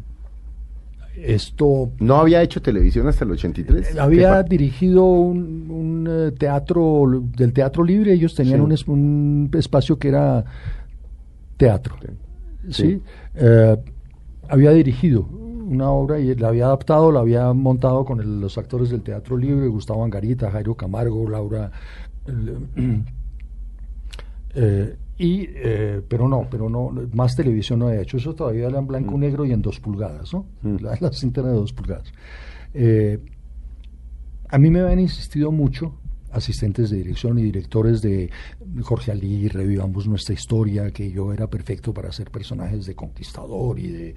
[1.17, 1.91] esto...
[1.99, 3.95] ¿No había hecho televisión hasta el 83?
[3.95, 8.13] Eh, había dirigido un, teatro del Teatro Libre.
[8.13, 10.45] Ellos tenían un, espacio que era
[11.57, 11.95] teatro.
[12.69, 13.01] Sí.
[13.35, 13.77] Eh,
[14.47, 15.27] había dirigido
[15.65, 19.67] una obra y la había adaptado, la había montado con los actores del Teatro Libre,
[19.67, 21.71] Gustavo Angarita, Jairo Camargo, Laura...
[24.57, 28.17] Eh, y, eh, pero no, pero no, más televisión no he hecho.
[28.17, 29.19] Eso todavía era en blanco, mm.
[29.19, 30.45] negro y en dos pulgadas, ¿no?
[30.61, 30.77] Mm.
[30.81, 32.11] La, cinta de dos pulgadas.
[32.73, 33.19] Eh,
[34.49, 35.93] a mí me habían insistido mucho
[36.35, 38.29] asistentes de dirección y directores de
[38.81, 43.87] Jorge Ali, revivamos nuestra historia, que yo era perfecto para hacer personajes de conquistador y
[43.87, 44.15] de,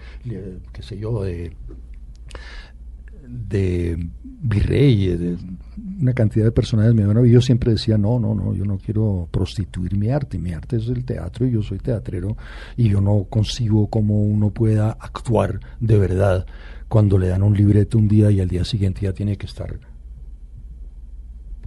[0.73, 1.53] qué sé yo, de
[3.29, 5.37] de virrey, de
[6.01, 9.29] una cantidad de personajes me y yo siempre decía, no, no, no, yo no quiero
[9.31, 12.37] prostituir mi arte, mi arte es el teatro y yo soy teatrero
[12.77, 16.47] y yo no consigo cómo uno pueda actuar de verdad
[16.89, 19.79] cuando le dan un libreto un día y al día siguiente ya tiene que estar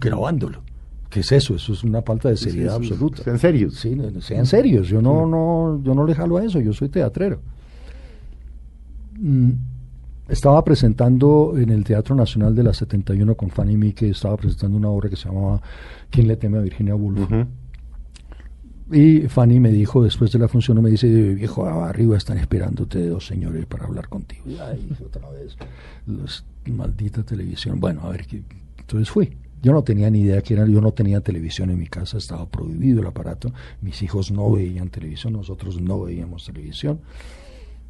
[0.01, 0.63] grabándolo.
[1.09, 1.55] ¿Qué es eso?
[1.55, 3.29] Eso es una falta de seriedad absoluta.
[3.29, 3.69] ¿En serio?
[3.69, 4.87] Sí, sean serios.
[4.87, 7.41] Yo no, no, yo no le jalo a eso, yo soy teatrero.
[9.19, 9.51] Mm,
[10.29, 14.87] estaba presentando en el Teatro Nacional de la 71 con Fanny Mieke, estaba presentando una
[14.87, 15.61] obra que se llamaba
[16.09, 17.29] ¿Quién le teme a Virginia Woolf?
[18.93, 23.25] Y Fanny me dijo, después de la función, me dice, viejo, arriba están esperándote dos
[23.25, 24.43] señores para hablar contigo.
[24.45, 25.55] Y ahí otra vez,
[26.07, 27.79] los, maldita televisión.
[27.79, 28.25] Bueno, a ver,
[28.79, 29.33] entonces fui.
[29.61, 32.47] Yo no tenía ni idea que era, yo no tenía televisión en mi casa, estaba
[32.47, 36.99] prohibido el aparato, mis hijos no veían televisión, nosotros no veíamos televisión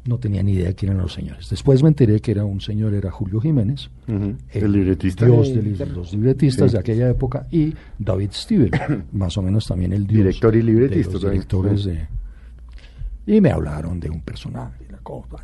[0.04, 1.48] no tenía ni idea quién eran los señores.
[1.48, 3.88] Después me enteré que era un señor, era Julio Jiménez,
[4.52, 5.26] el, libretista.
[5.26, 8.70] Dios de los libretistas de aquella época, y David Steven,
[9.12, 11.08] más o menos también el dios Director y libretista.
[11.08, 12.06] De los directores de...
[13.26, 15.36] Y me hablaron de un personaje, la cosa,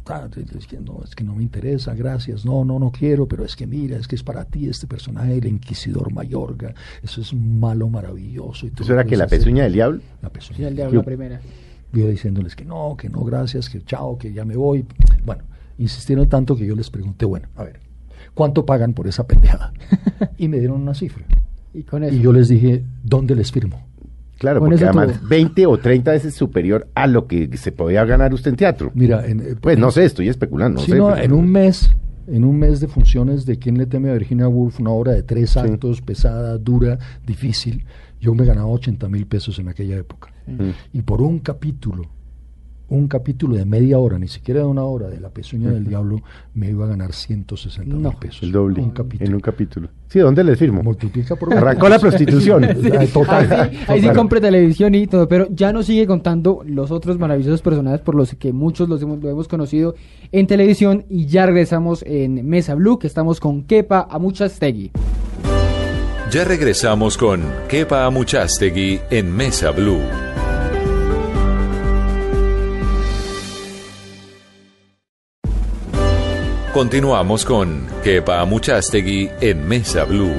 [0.59, 3.55] es que no, es que no me interesa, gracias, no, no, no quiero, pero es
[3.55, 7.89] que mira, es que es para ti este personaje, el Inquisidor Mayorga, eso es malo,
[7.89, 8.67] maravilloso.
[8.67, 10.01] Y ¿Eso era que la pezuña del diablo?
[10.23, 11.41] La pezuña del diablo, la primera
[11.93, 14.85] yo diciéndoles que no, que no, gracias, que chao, que ya me voy.
[15.25, 15.45] Bueno,
[15.79, 17.81] insistieron tanto que yo les pregunté, bueno, a ver,
[18.35, 19.73] ¿cuánto pagan por esa pendejada?
[20.39, 21.25] y me dieron una cifra.
[21.73, 22.15] Y, con eso?
[22.15, 23.87] y yo les dije, ¿dónde les firmo?
[24.39, 28.53] Claro, porque además 20 o 30 veces superior a lo que se podía ganar usted
[28.53, 28.93] en teatro.
[28.95, 30.81] Mira, eh, pues no sé, estoy especulando.
[30.87, 31.91] No en un mes,
[32.29, 34.79] en un mes de funciones de ¿Quién le teme a Virginia Woolf?
[34.79, 37.85] Una obra de tres actos, pesada, dura, difícil.
[38.21, 40.33] Yo me ganaba 80 mil pesos en aquella época.
[40.93, 42.05] Y por un capítulo,
[42.91, 46.23] un capítulo de media hora, ni siquiera de una hora, de La Pezuña del Diablo,
[46.55, 48.43] me iba a ganar 160 mil pesos.
[48.43, 48.81] El doble.
[49.21, 49.89] En un capítulo.
[50.09, 50.83] Sí, ¿dónde le firmo?
[50.83, 52.67] Multiplica por Arrancó la prostitución.
[53.13, 53.71] Total.
[53.89, 58.01] Ahí, sí, compre televisión y todo, pero ya nos sigue contando los otros maravillosos personajes
[58.01, 59.95] por los que muchos los hemos, lo hemos conocido
[60.33, 64.93] en televisión y ya regresamos en Mesa Blue, que estamos con Kepa Amuchastegui.
[66.31, 70.28] Ya regresamos con Kepa Amuchastegui en Mesa Blue.
[76.73, 80.35] Continuamos con Kepa Amuchastegui en Mesa Blue.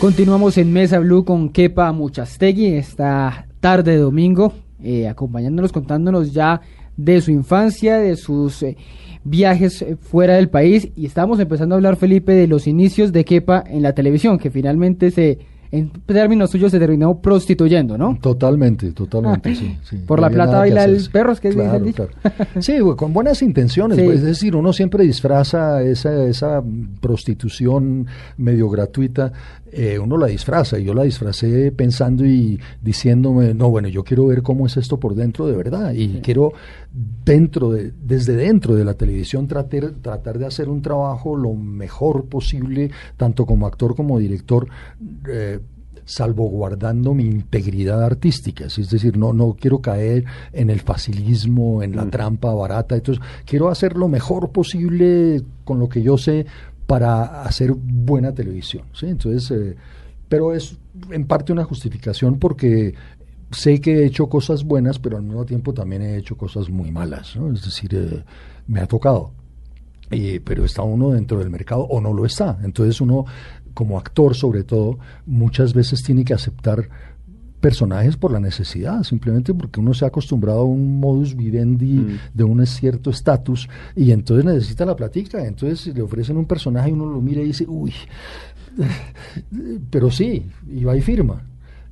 [0.00, 6.60] Continuamos en Mesa Blue con Kepa Amuchastegui esta tarde de domingo, eh, acompañándonos, contándonos ya
[6.96, 8.76] de su infancia, de sus eh,
[9.24, 13.24] viajes eh, fuera del país y estamos empezando a hablar, Felipe, de los inicios de
[13.24, 15.38] Kepa en la televisión, que finalmente se
[15.74, 18.18] en términos suyos se terminó prostituyendo, ¿no?
[18.20, 21.84] Totalmente, totalmente, ah, sí, Por la plata baila el perro, es que es claro,
[22.60, 26.62] Sí, con buenas intenciones, pues, es decir, uno siempre disfraza esa, esa
[27.00, 28.06] prostitución
[28.36, 29.32] medio gratuita,
[29.76, 34.26] eh, uno la disfraza, y yo la disfracé pensando y diciéndome, no, bueno, yo quiero
[34.26, 36.52] ver cómo es esto por dentro de verdad, y quiero
[37.24, 42.26] dentro de, desde dentro de la televisión tratar, tratar de hacer un trabajo lo mejor
[42.26, 44.68] posible, tanto como actor como director,
[45.28, 45.58] eh,
[46.04, 52.04] salvaguardando mi integridad artística, es decir, no, no quiero caer en el facilismo, en la
[52.04, 52.10] mm.
[52.10, 56.46] trampa barata, entonces quiero hacer lo mejor posible con lo que yo sé
[56.86, 59.06] para hacer buena televisión, ¿sí?
[59.06, 59.76] Entonces, eh,
[60.28, 60.76] pero es
[61.10, 62.94] en parte una justificación porque
[63.50, 66.90] sé que he hecho cosas buenas, pero al mismo tiempo también he hecho cosas muy
[66.90, 67.52] malas, ¿no?
[67.52, 68.24] Es decir, eh,
[68.66, 69.32] me ha tocado.
[70.44, 72.58] pero está uno dentro del mercado o no lo está.
[72.62, 73.24] Entonces uno,
[73.72, 76.88] como actor sobre todo, muchas veces tiene que aceptar
[77.64, 82.18] personajes por la necesidad, simplemente porque uno se ha acostumbrado a un modus vivendi mm.
[82.34, 85.42] de un cierto estatus y entonces necesita la platica.
[85.42, 87.94] Entonces si le ofrecen un personaje y uno lo mira y dice, uy,
[89.90, 91.42] pero sí, y va y firma.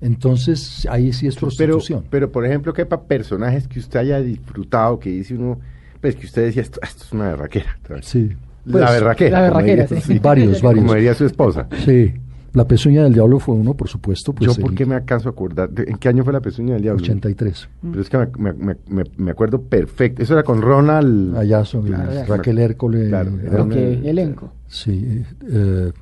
[0.02, 2.00] Entonces, ahí sí es prostitución.
[2.00, 5.58] Pero, pero por ejemplo, ¿qué para personajes que usted haya disfrutado, que dice uno,
[6.02, 7.78] pues que usted decía, esto, esto es una berraquera?
[8.02, 8.28] Sí.
[8.66, 9.40] la pues, berraquera.
[9.40, 10.18] La berraquera, sí.
[10.18, 10.85] Varios, varios.
[10.85, 11.66] Como diría su esposa.
[11.87, 12.12] Sí.
[12.55, 14.35] La pezuña del diablo fue uno, por supuesto.
[14.35, 15.71] Pues Yo, ¿por qué me acaso a acordar?
[15.87, 17.03] ¿En qué año fue la pezuña del diablo?
[17.03, 17.69] 83.
[17.91, 20.23] Pero es que me, me- me- me acuerdo perfecto.
[20.23, 21.35] Eso era con Ronald.
[21.65, 23.09] Son Claro, Raquel Hércole.
[23.09, 24.53] Claro, era una- elenco.
[24.67, 25.93] Sí, eh,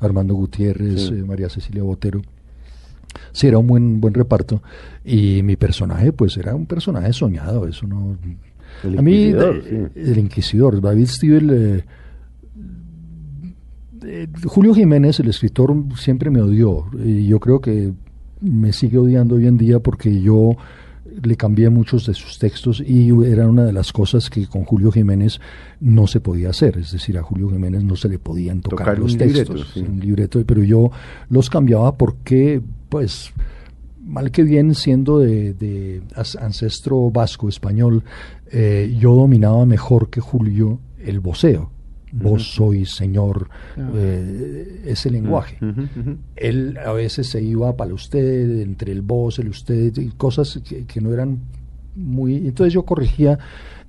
[0.00, 1.14] Armando Gutiérrez, Sí.
[1.14, 2.22] eh, María Cecilia Botero.
[3.32, 4.62] Sí, era un buen buen reparto.
[5.04, 8.16] Y mi personaje, pues era un personaje soñado, eso no...
[8.84, 10.00] El a mí, Inquisidor, eh, sí.
[10.12, 11.50] el Inquisidor, David Stivel...
[11.50, 11.84] eh,
[14.04, 16.86] eh, Julio Jiménez, el escritor, siempre me odió.
[17.04, 17.92] Y yo creo que
[18.40, 20.56] me sigue odiando hoy en día porque yo
[21.22, 24.92] le cambié muchos de sus textos y era una de las cosas que con Julio
[24.92, 25.40] Jiménez
[25.80, 26.78] no se podía hacer.
[26.78, 29.48] Es decir, a Julio Jiménez no se le podían tocar, Tocar los textos.
[29.48, 29.80] libreto, sí.
[29.80, 30.90] un libreto, pero yo
[31.28, 33.32] los cambiaba porque, pues,
[34.02, 36.02] mal que bien, siendo de,
[36.40, 38.04] ancestro vasco español,
[38.50, 41.70] eh, yo dominaba mejor que Julio el voceo.
[42.12, 43.88] Vos sois señor, Ah.
[43.94, 45.58] eh, ese lenguaje.
[46.36, 50.84] Él a veces se iba para usted, entre el vos, el usted, y cosas que,
[50.86, 51.38] que no eran
[51.94, 52.36] muy...
[52.36, 53.38] Entonces yo corregía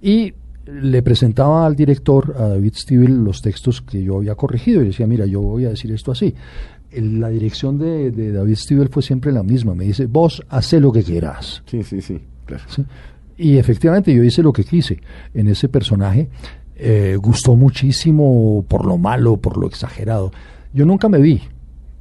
[0.01, 0.33] y
[0.65, 5.07] le presentaba al director, a David Stivel, los textos que yo había corregido y decía,
[5.07, 6.35] mira, yo voy a decir esto así.
[6.93, 9.73] La dirección de, de David Stivel fue siempre la misma.
[9.73, 11.63] Me dice, vos hace lo que quieras.
[11.65, 12.19] Sí, sí, sí.
[12.45, 12.63] Claro.
[12.67, 12.83] ¿sí?
[13.37, 14.99] Y efectivamente yo hice lo que quise
[15.33, 16.29] en ese personaje.
[16.83, 20.31] Eh, gustó muchísimo por lo malo, por lo exagerado.
[20.73, 21.39] Yo nunca me vi,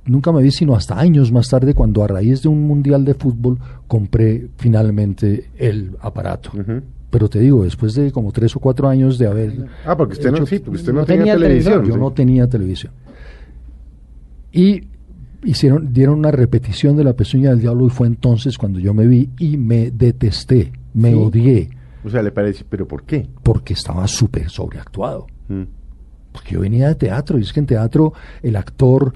[0.06, 3.12] nunca me vi sino hasta años más tarde cuando a raíz de un mundial de
[3.12, 6.52] fútbol compré finalmente el aparato.
[7.10, 9.66] Pero te digo, después de como tres o cuatro años de haber...
[9.84, 11.84] Ah, porque usted no, sí, porque usted no, no tenía, tenía televisión.
[11.84, 12.00] yo sí.
[12.00, 12.92] no tenía televisión.
[14.52, 14.82] Y
[15.44, 19.06] hicieron, dieron una repetición de la pezuña del diablo y fue entonces cuando yo me
[19.06, 21.14] vi y me detesté, me Sí.
[21.16, 21.70] odié,
[22.04, 23.28] O sea, le parece, ¿pero por qué?
[23.42, 25.26] porque estaba súper sobreactuado.
[25.48, 25.62] Mm.
[26.32, 29.12] Porque yo venía de teatro y es que en teatro el actor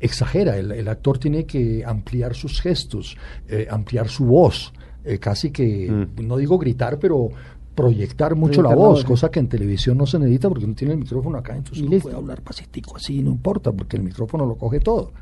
[0.00, 3.16] exagera, el, el actor tiene que ampliar sus gestos,
[3.48, 4.72] eh, ampliar su voz,
[5.04, 6.26] eh, casi que, Mm.
[6.26, 7.28] no digo gritar, pero
[7.74, 9.04] proyectar mucho la Proyectar la voz, voz.
[9.04, 12.04] cosa que en televisión no se necesita porque no tiene el micrófono acá, entonces listo.
[12.04, 15.12] puede hablar pasitico así, no importa, porque el micrófono lo coge todo.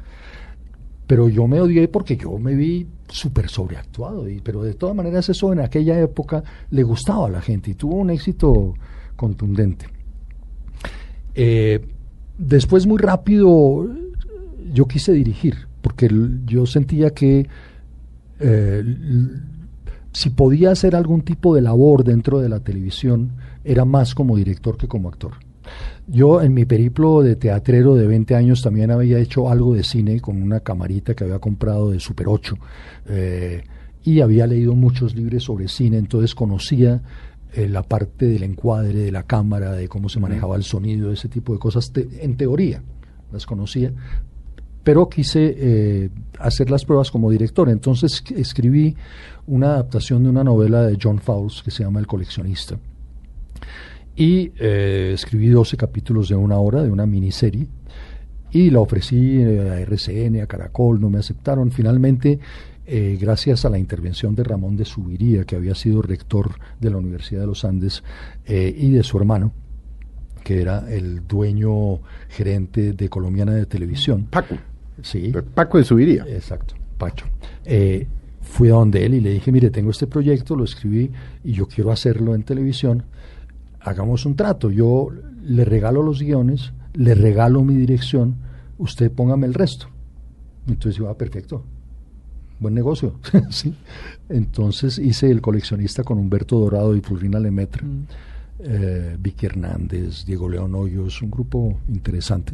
[1.13, 5.29] Pero yo me odié porque yo me vi súper sobreactuado, y, pero de todas maneras
[5.29, 8.73] eso en aquella época le gustaba a la gente y tuvo un éxito
[9.15, 9.85] contundente.
[11.35, 11.85] Eh,
[12.39, 13.91] después muy rápido
[14.73, 16.09] yo quise dirigir, porque
[16.47, 17.47] yo sentía que
[18.41, 18.83] eh,
[20.15, 23.33] si podía hacer algún tipo de labor dentro de la televisión,
[23.65, 25.33] era más como director que como actor.
[26.09, 30.21] Yo en mi periplo de teatrero de 20 años también había hecho algo de cine
[30.21, 32.57] con una camarita que había comprado de Super 8
[33.07, 33.63] eh,
[34.03, 37.03] y había leído muchos libros sobre cine, entonces conocía
[37.55, 41.29] eh, la parte del encuadre, de la cámara, de cómo se manejaba el sonido, ese
[41.29, 42.83] tipo de cosas, en teoría
[43.31, 43.93] las conocía,
[44.83, 47.69] pero quise eh, hacer las pruebas como director.
[47.69, 48.97] Entonces escribí
[49.47, 52.77] una adaptación de una novela de John Fowles que se llama El coleccionista.
[54.15, 57.67] Y eh, escribí 12 capítulos de una hora, de una miniserie,
[58.51, 61.71] y la ofrecí eh, a RCN, a Caracol, no me aceptaron.
[61.71, 62.39] Finalmente,
[62.85, 66.97] eh, gracias a la intervención de Ramón de Subiría, que había sido rector de la
[66.97, 68.03] Universidad de los Andes,
[68.45, 69.53] eh, y de su hermano,
[70.43, 74.27] que era el dueño gerente de Colombiana de Televisión.
[74.29, 74.57] Paco.
[75.01, 76.25] Sí, Paco de Subiría.
[76.29, 77.27] exacto, Pacho.
[77.65, 78.07] Eh,
[78.41, 81.11] fui a donde él y le dije, mire, tengo este proyecto, lo escribí
[81.45, 83.05] y yo quiero hacerlo en televisión.
[83.85, 84.71] Hagamos un trato.
[84.71, 85.09] Yo
[85.45, 88.37] le regalo los guiones, le regalo mi dirección,
[88.79, 89.87] usted póngame el resto.
[90.69, 91.65] Entonces yo, ah, perfecto.
[92.61, 93.15] Buen negocio.
[93.51, 93.75] sí.
[94.29, 98.05] Entonces hice El coleccionista con Humberto Dorado y Florina Lemaitre Mm.
[98.61, 102.53] eh, Vicky Hernández, Diego León Hoyos, un grupo interesante.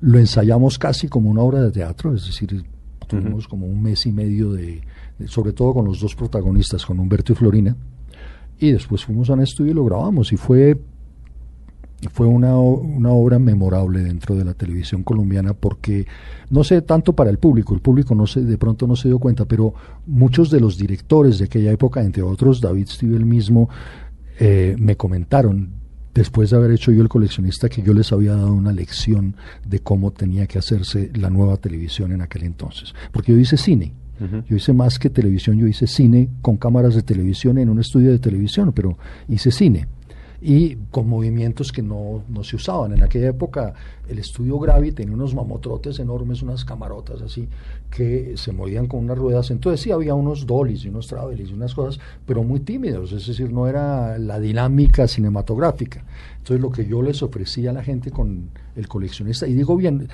[0.00, 2.64] Lo ensayamos casi como una obra de teatro, es decir,
[3.08, 4.80] tuvimos como un mes y medio de,
[5.18, 7.74] de- sobre todo con los dos protagonistas, con Humberto y Florina,
[8.58, 10.78] y después fuimos a un estudio y lo grabamos, y fue,
[12.12, 16.06] fue una, una obra memorable dentro de la televisión colombiana, porque
[16.50, 19.18] no sé tanto para el público, el público no se, de pronto no se dio
[19.18, 19.74] cuenta, pero
[20.06, 23.68] muchos de los directores de aquella época, entre otros David Stivel mismo,
[24.38, 25.70] eh, me comentaron
[26.16, 29.80] después de haber hecho yo el coleccionista que yo les había dado una lección de
[29.80, 32.94] cómo tenía que hacerse la nueva televisión en aquel entonces.
[33.12, 33.92] Porque yo hice cine,
[34.48, 38.10] yo hice más que televisión, yo hice cine con cámaras de televisión en un estudio
[38.10, 38.96] de televisión, pero
[39.28, 39.86] hice cine.
[40.40, 42.92] Y con movimientos que no, no se usaban.
[42.92, 43.74] En aquella época
[44.06, 47.48] el estudio Gravi tenía unos mamotrotes enormes, unas camarotas así,
[47.90, 49.50] que se movían con unas ruedas.
[49.50, 53.26] Entonces sí había unos dollies y unos travelis y unas cosas, pero muy tímidos, es
[53.26, 56.04] decir, no era la dinámica cinematográfica.
[56.38, 60.08] Entonces lo que yo les ofrecía a la gente con el coleccionista, y digo bien,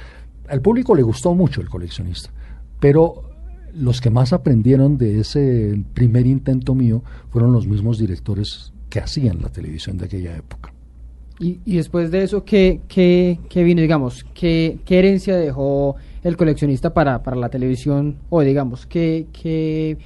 [0.48, 2.30] al público le gustó mucho el coleccionista,
[2.78, 3.31] pero
[3.74, 9.40] los que más aprendieron de ese primer intento mío fueron los mismos directores que hacían
[9.40, 10.72] la televisión de aquella época.
[11.38, 14.24] Y, y después de eso, ¿qué, qué, qué vino, digamos?
[14.34, 18.16] ¿qué, ¿Qué herencia dejó el coleccionista para, para la televisión?
[18.30, 19.96] O digamos, ¿qué, qué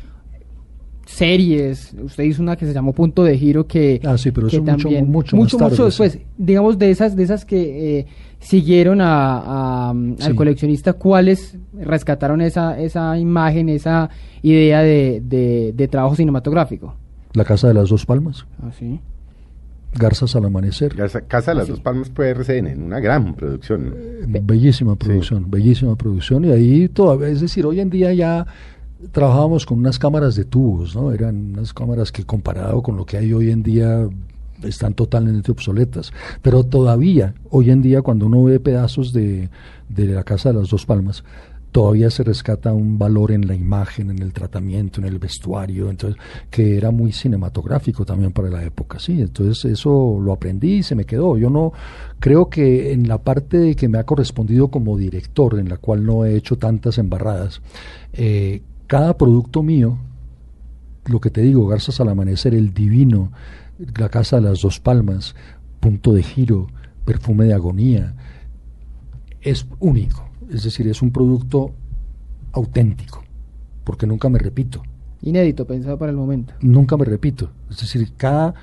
[1.06, 1.94] series?
[2.02, 4.00] Usted hizo una que se llamó Punto de Giro que...
[4.04, 6.12] Ah, sí, pero que eso mucho, también, mucho, mucho, más tarde, mucho después.
[6.12, 6.22] sí.
[6.36, 8.06] Digamos, de esas, de esas que eh,
[8.40, 10.34] siguieron a, a- al Sí.
[10.34, 14.10] coleccionista, ¿cuáles rescataron esa, esa imagen, esa
[14.42, 16.94] idea de, de, de trabajo cinematográfico?
[17.32, 19.00] La Casa de las Dos Palmas, ¿Ah, sí?
[19.98, 20.94] Garzas al Amanecer.
[20.94, 21.70] Casa, Casa de las sí.
[21.72, 23.94] Dos Palmas fue RCN, una gran producción.
[24.42, 26.44] Bellísima producción, bellísima producción.
[26.44, 28.46] Y ahí todavía, es decir, hoy en día ya
[29.12, 31.12] trabajábamos con unas cámaras de tubos, ¿no?
[31.12, 34.08] Eran unas cámaras que comparado con lo que hay hoy en día
[34.62, 36.12] están totalmente obsoletas.
[36.42, 39.50] Pero todavía, hoy en día, cuando uno ve pedazos de,
[39.88, 41.24] de la Casa de las Dos Palmas,
[41.72, 46.18] todavía se rescata un valor en la imagen, en el tratamiento, en el vestuario, entonces
[46.48, 49.20] que era muy cinematográfico también para la época, sí.
[49.20, 51.36] Entonces eso lo aprendí y se me quedó.
[51.36, 51.74] Yo no
[52.18, 56.06] creo que en la parte de que me ha correspondido como director, en la cual
[56.06, 57.60] no he hecho tantas embarradas,
[58.14, 59.98] eh, cada producto mío,
[61.06, 63.32] lo que te digo, Garzas al Amanecer, El Divino,
[63.98, 65.34] La Casa de las Dos Palmas,
[65.80, 66.66] Punto de Giro,
[67.04, 68.14] Perfume de Agonía,
[69.40, 70.28] es único.
[70.50, 71.72] Es decir, es un producto
[72.52, 73.22] auténtico,
[73.84, 74.82] porque nunca me repito,
[75.22, 76.54] Inédito, pensado para el momento.
[76.60, 77.50] nunca me repito.
[77.70, 78.54] Es decir, cada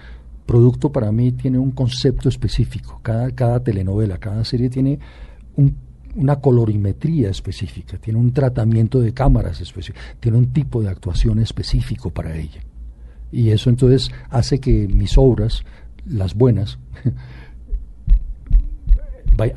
[0.46, 5.00] producto para mí tiene un concepto específico, cada, cada telenovela, cada serie tiene
[5.56, 5.76] un-
[6.16, 12.10] una colorimetría específica, tiene un tratamiento de cámaras específico, tiene un tipo de actuación específico
[12.10, 12.62] para ella.
[13.32, 15.64] Y eso entonces hace que mis obras,
[16.06, 16.78] las buenas,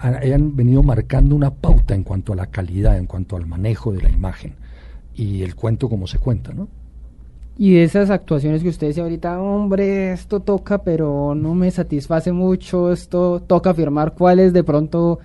[0.01, 4.03] hayan venido marcando una pauta en cuanto a la calidad, en cuanto al manejo de
[4.03, 4.55] la imagen
[5.15, 6.69] y el cuento como se cuenta, ¿no?
[7.59, 12.31] Y de esas actuaciones que usted decía ahorita, hombre, esto toca, pero no me satisface
[12.31, 15.21] mucho, esto toca afirmar cuáles de pronto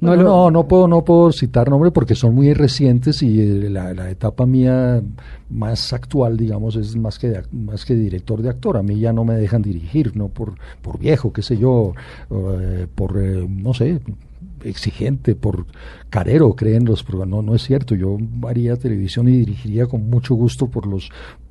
[0.00, 3.70] no No, no, no puedo, no puedo citar nombres porque son muy recientes y eh,
[3.70, 5.02] la, la etapa mía
[5.50, 8.76] más actual, digamos, es más que de más que director de actor.
[8.76, 11.92] A mí ya no me dejan dirigir, no por por viejo, qué sé yo,
[12.30, 14.00] eh, por eh, no sé,
[14.68, 15.66] exigente, por
[16.10, 17.36] carero, creen los programas.
[17.36, 17.94] No, no es cierto.
[17.94, 21.10] Yo haría televisión y dirigiría con mucho gusto por los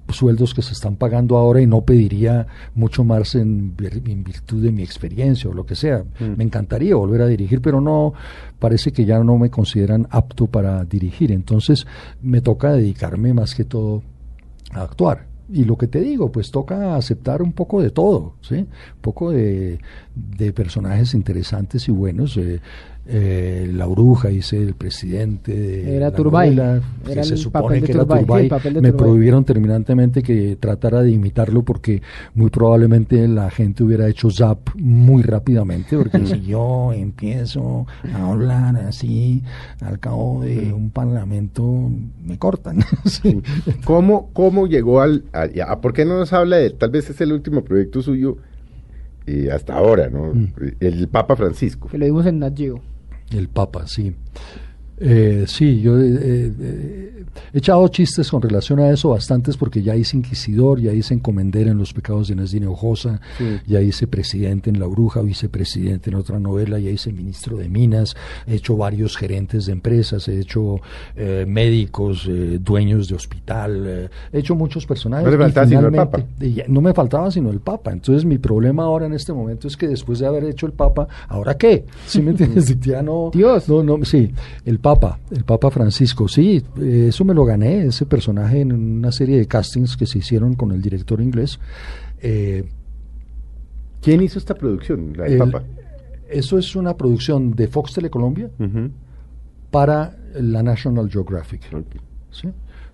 [0.09, 2.45] sueldos que se están pagando ahora y no pediría
[2.75, 6.03] mucho más en, vir- en virtud de mi experiencia o lo que sea.
[6.37, 8.13] Me encantaría volver a dirigir, pero no
[8.59, 11.31] parece que ya no me consideran apto para dirigir.
[11.31, 11.87] Entonces
[12.21, 14.03] me toca dedicarme más que todo
[14.73, 15.25] a actuar.
[15.51, 18.55] Y lo que te digo, pues toca aceptar un poco de todo, ¿sí?
[18.55, 19.79] Un poco de,
[20.15, 22.35] de personajes interesantes y buenos.
[22.37, 22.61] eh,
[23.07, 27.39] eh, la bruja, hice el presidente de Era la Turbay, novela, que era se el
[27.39, 28.91] supone papel de que era Turbay, de Me Turbay.
[28.93, 32.01] prohibieron terminantemente que tratara de imitarlo porque
[32.33, 38.75] muy probablemente la gente hubiera hecho zap muy rápidamente, porque si yo empiezo a hablar
[38.77, 39.43] así,
[39.81, 41.89] al cabo de un parlamento,
[42.25, 42.79] me cortan.
[43.05, 43.41] Sí.
[43.83, 45.25] ¿Cómo, cómo llegó al...
[45.31, 46.71] a- a- ¿Por qué no nos habla de...
[46.71, 48.37] Tal vez es el último proyecto suyo
[49.27, 50.33] eh, hasta ahora, ¿no?
[50.33, 50.47] Mm.
[50.79, 51.87] El Papa Francisco.
[51.87, 52.81] Que lo vimos en Nat Geo.
[53.31, 54.15] El Papa, sí.
[54.97, 57.23] Eh, sí, yo eh, eh,
[57.53, 61.71] he echado chistes con relación a eso bastantes porque ya hice inquisidor, ya hice encomendera
[61.71, 63.59] en Los pecados de Nasdine Ojosa, Sí.
[63.67, 68.15] ya hice presidente en La Bruja, vicepresidente en otra novela, ya hice ministro de Minas,
[68.47, 70.79] he hecho varios gerentes de empresas, he hecho
[71.17, 75.25] eh, médicos, eh, dueños de hospital, he hecho muchos personajes.
[75.25, 76.23] No le faltaba sino el Papa.
[76.69, 77.91] no me faltaba sino el Papa.
[77.91, 81.07] Entonces mi problema ahora en este momento es que después de haber hecho el Papa,
[81.27, 81.85] ¿ahora qué?
[82.05, 82.73] ¿Sí me entiendes?
[82.85, 83.67] Ya no, Dios.
[83.67, 84.31] no, no, sí,
[84.65, 89.39] el Papa, el Papa Francisco, sí, eso me lo gané, ese personaje en una serie
[89.39, 91.59] de castings que se hicieron con el director inglés.
[92.21, 92.65] Eh,
[93.99, 95.63] ¿Quién hizo esta producción, la del el- Papa?
[96.29, 98.91] eso es una producción de Fox Telecolombia Ujú.
[99.71, 101.61] para la National Geographic.
[101.73, 101.95] Ok.
[102.29, 102.47] ¿sí?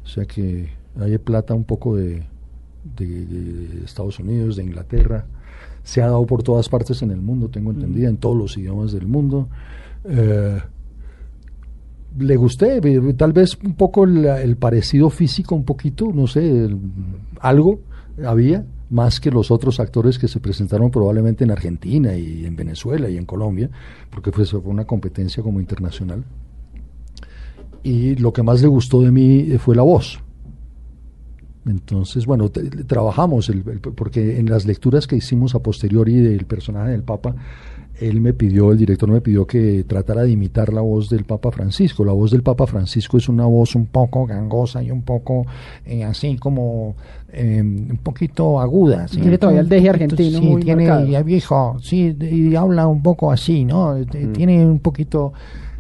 [0.04, 2.24] O sea que hay plata un poco de,
[2.96, 5.26] de- de Estados Unidos, de Inglaterra.
[5.84, 8.94] Se ha dado por todas partes en el mundo, tengo entendida, en todos los idiomas
[8.94, 9.50] del mundo.
[10.06, 10.58] Eh,
[12.20, 16.66] le gusté, eh, tal vez un poco la- el parecido físico, un poquito, no sé,
[16.66, 16.78] el-
[17.40, 17.80] algo
[18.26, 23.10] había, más que los otros actores que se presentaron probablemente en Argentina y en Venezuela
[23.10, 23.70] y en Colombia,
[24.10, 26.24] porque fue, fue una competencia como internacional
[27.84, 30.20] y lo que más le gustó de mí eh, fue la voz.
[31.66, 32.50] Entonces, bueno,
[32.88, 37.36] trabajamos, el, porque en las lecturas que hicimos a posteriori del personaje del Papa,
[38.00, 41.52] él me pidió, el director me pidió que tratara de imitar la voz del Papa
[41.52, 42.04] Francisco.
[42.04, 45.46] La voz del Papa Francisco es una voz un poco gangosa y un poco
[45.86, 46.96] eh, así como
[47.32, 49.06] em, un poquito aguda.
[49.06, 50.40] Tiene todavía el deje argentino.
[50.40, 53.96] Sí, tiene, ya viejo, sí, y habla un poco así, ¿no?
[53.96, 54.34] Mm.
[54.34, 55.34] Tiene un poquito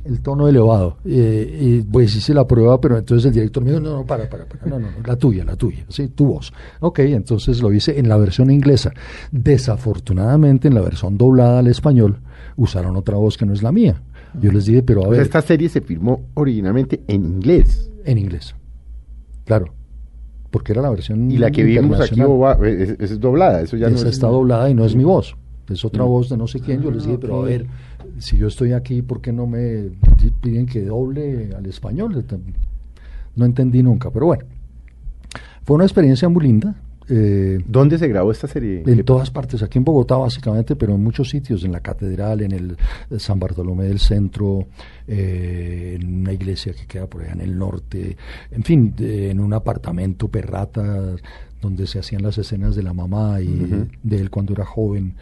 [0.06, 0.97] el tono elevado.
[1.06, 4.30] Eh, y pues hice la prueba, pero entonces el director me dijo, no, no, para,
[4.30, 6.54] para, para, no, no, la tuya, la tuya, sí, tu voz.
[6.80, 8.93] Ok, entonces lo hice en la versión inglesa.
[9.32, 12.20] Desafortunadamente, en la versión doblada al español,
[12.56, 14.02] usaron otra voz que no es la mía.
[14.39, 15.22] Yo les dije, pero a ver...
[15.22, 17.91] esta serie se firmó originalmente en inglés.
[18.06, 18.56] En inglés,
[19.45, 19.74] claro.
[20.49, 22.22] Porque era la versión Y la que vimos aquí
[22.99, 25.36] es, doblada, eso ya Esa está doblada y no es mi voz.
[25.70, 26.08] Es otra mm.
[26.08, 26.82] voz de no sé quién.
[26.82, 27.66] Yo les dije, pero a ver,
[28.20, 29.89] si yo estoy aquí, ¿por qué no me
[30.41, 32.26] piden que doble al español?
[33.36, 34.45] No entendí nunca, pero bueno.
[35.64, 36.76] Fue una experiencia muy linda.
[37.14, 38.84] Eh, ¿Dónde se grabó esta serie?
[38.86, 42.51] En todas partes, aquí en Bogotá básicamente, pero en muchos sitios, en la catedral, en
[42.51, 42.78] el,
[43.20, 44.68] San Bartolomé del Centro,
[45.07, 48.16] eh, en una iglesia que queda por allá en el norte,
[48.49, 51.16] en fin, en un apartamento perrata
[51.62, 55.16] donde se hacían las escenas de la mamá y de él cuando era joven.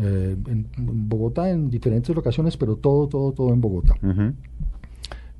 [0.00, 0.66] Eh, en,
[1.08, 3.94] Bogotá en diferentes locaciones, pero todo, todo, todo en Bogotá.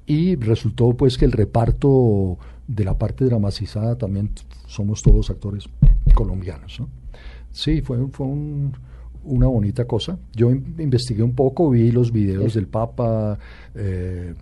[0.06, 4.30] Y resultó pues que el reparto de la parte dramatizada también
[4.66, 5.68] somos todos actores
[6.14, 6.82] colombianos.
[7.50, 8.26] Sí, fue, fue
[9.24, 10.18] una bonita cosa.
[10.34, 13.38] Yo investigué un poco, vi los videos del Papa,
[13.74, 14.34] eh,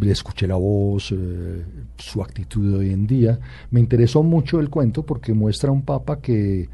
[0.00, 1.64] le escuché la voz, eh,
[1.96, 3.38] su actitud de hoy en día.
[3.70, 6.68] Me interesó mucho el cuento porque muestra un Papa que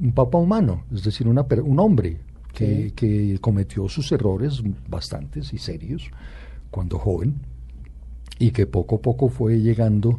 [0.00, 2.18] un papa humano, es decir, una, un hombre
[2.52, 6.10] que, que, cometió sus errores bastantes y serios
[6.70, 7.36] cuando joven
[8.38, 10.18] y que poco a poco fue llegando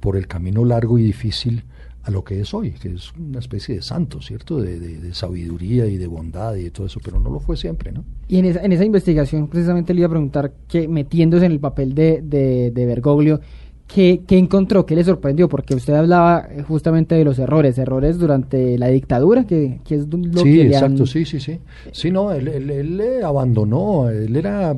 [0.00, 1.64] por el camino largo y difícil
[2.02, 4.60] a lo que es hoy, que es una especie de santo, ¿cierto?
[4.60, 7.92] De, de, sabiduría y de bondad y de todo eso, pero no lo fue siempre,
[7.92, 8.04] ¿no?
[8.28, 11.60] Y en esa, en esa investigación precisamente le iba a preguntar que metiéndose en el
[11.60, 13.40] papel de, de, de Bergoglio,
[13.88, 14.84] ¿Qué, encontró?
[14.84, 15.48] ¿Qué le sorprendió?
[15.48, 20.42] Porque usted hablaba eh, justamente de los errores, errores durante la dictadura, que, es lo
[20.42, 21.58] sí, exacto, sí, sí, sí.
[21.92, 24.76] Sí, no, él, él, le abandonó, él era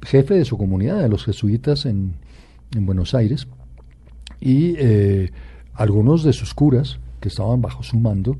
[0.00, 2.14] jefe de su comunidad, de los jesuitas en,
[2.74, 3.46] en Buenos Aires,
[4.40, 5.30] y eh,
[5.74, 8.38] algunos de sus curas, que estaban bajo su mando,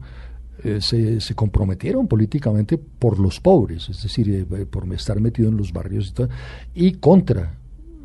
[0.65, 5.75] eh, se, se, comprometieron políticamente por los pobres, es decir, por estar metido en los
[5.75, 6.29] barrios y, todo,
[6.75, 7.59] y contra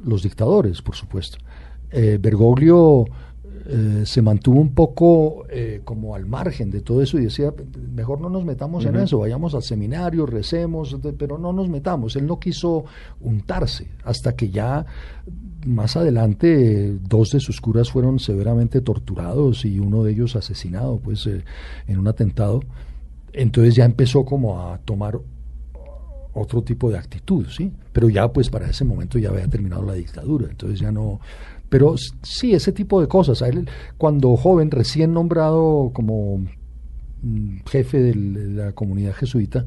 [0.04, 1.38] los dictadores, por supuesto
[1.96, 3.06] eh, Bergoglio
[3.68, 7.52] eh, se mantuvo un poco eh, como al margen de todo eso y decía,
[7.96, 12.16] mejor no nos metamos en eso, vayamos al seminario, recemos, pero no nos metamos.
[12.16, 12.86] Él no quiso
[13.22, 14.86] untarse hasta que ya
[15.66, 21.26] más adelante dos de sus curas fueron severamente torturados y uno de ellos asesinado pues
[21.26, 21.44] eh,
[21.88, 22.62] en un atentado.
[23.34, 25.20] Entonces ya empezó como a tomar
[26.34, 27.72] otro tipo de actitud, ¿sí?
[27.92, 31.20] Pero ya pues para ese momento ya había terminado la dictadura, entonces ya no
[31.70, 33.42] pero sí, ese tipo de cosas.
[33.42, 36.46] él, cuando joven, recién nombrado como
[37.22, 39.66] mm, jefe de la comunidad jesuita,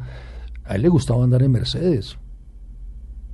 [0.65, 2.17] a él le gustaba andar en Mercedes.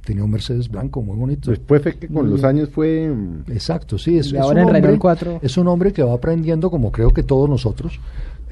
[0.04, 1.50] Tenía un Mercedes blanco muy bonito.
[1.50, 3.08] Después fue que con los años fue...
[3.08, 4.18] Mm, Exacto, sí.
[4.18, 4.98] Es, un hombre,
[5.40, 8.00] es un hombre que va aprendiendo como creo que todos nosotros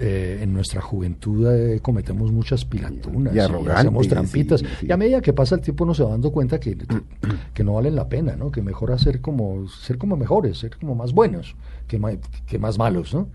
[0.04, 4.60] eh, en nuestra juventud eh, cometemos muchas pilatunas y, hacemos trampitas.
[4.82, 6.76] Y a medida que pasa el tiempo uno se va dando cuenta que,
[7.54, 8.50] que, no valen la pena, ¿no?
[8.50, 11.54] Que mejor hacer como, ser como mejores, ser como más buenos
[11.86, 13.28] que, que más malos, ¿no?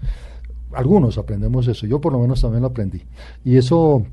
[0.73, 3.01] Algunos aprendemos eso, yo por lo menos también lo aprendí.
[3.45, 4.05] Y eso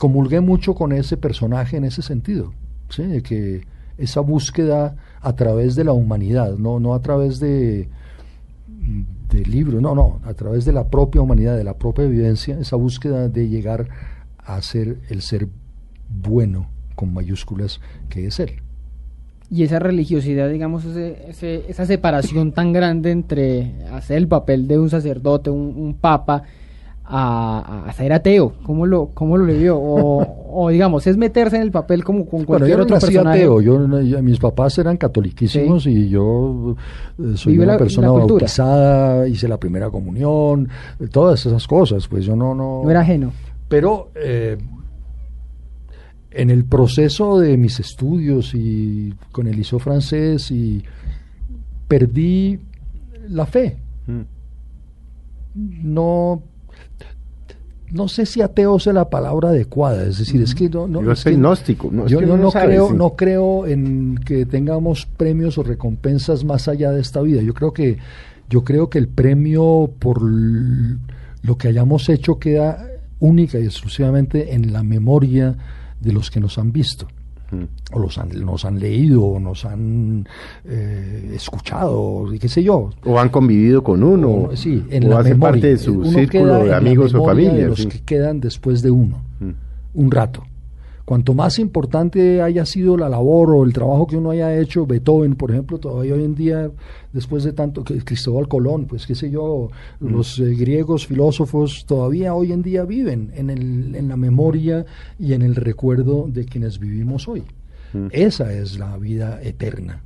[0.00, 2.52] comulgué mucho con ese personaje en ese sentido,
[2.88, 3.04] ¿sí?
[3.04, 3.64] De que
[3.96, 7.88] esa búsqueda a través de la humanidad, no, no a través de
[9.30, 12.76] del libro, no, no, a través de la propia humanidad, de la propia vivencia, esa
[12.76, 13.88] búsqueda de llegar
[14.38, 15.48] a ser el ser
[16.08, 18.62] bueno con mayúsculas que es él.
[19.50, 25.48] Y esa religiosidad, digamos, esa separación tan grande entre hacer el papel de un sacerdote,
[25.48, 26.42] un papa,
[27.08, 28.52] a, ser ateo?
[28.62, 29.78] ¿Cómo lo, cómo lo le vio?
[29.80, 33.38] O, digamos, es meterse en el papel como con cualquier otro personaje.
[33.38, 36.76] ateo, yo, mis papás eran catoliquísimos y yo
[37.18, 40.68] eh, soy una persona bautizada, hice la primera comunión,
[41.10, 42.54] todas esas cosas, pues yo no...
[42.54, 43.32] No, no era ajeno.
[43.68, 44.58] Pero eh,
[46.30, 50.82] en el proceso de mis estudios y con el ISO francés y
[51.86, 52.58] perdí
[53.28, 53.76] la fe.
[54.06, 54.22] Mm.
[55.82, 56.42] No
[57.90, 61.16] no sé si ateo sea la palabra adecuada, es decir, es que no, no yo
[61.16, 66.68] soy gnóstico, no, yo no, creo, no creo en que tengamos premios o recompensas más
[66.68, 67.40] allá de esta vida.
[67.42, 67.98] Yo creo que
[68.50, 72.86] Yo creo que el premio por lo que hayamos hecho queda
[73.20, 75.56] única y exclusivamente en la memoria
[76.00, 77.08] de los que nos han visto.
[77.92, 80.28] O los han, nos han leído, o nos han
[80.64, 82.90] eh, escuchado, y qué sé yo.
[83.04, 84.50] O han convivido con uno.
[84.54, 85.38] sí, en la memoria.
[85.38, 87.68] parte de su círculo de amigos o familia.
[87.68, 89.22] los que quedan después de uno.
[89.94, 90.44] Un rato.
[91.08, 95.36] Cuanto más importante haya sido la labor o el trabajo que uno haya hecho, Beethoven,
[95.36, 96.70] por ejemplo, todavía hoy en día,
[97.14, 100.06] después de tanto, que Cristóbal Colón, pues qué sé yo, mm.
[100.06, 104.84] los eh, griegos filósofos todavía hoy en día viven en, el, en la memoria
[105.18, 107.42] y en el recuerdo de quienes vivimos hoy.
[107.94, 108.08] Mm.
[108.10, 110.02] Esa es la vida eterna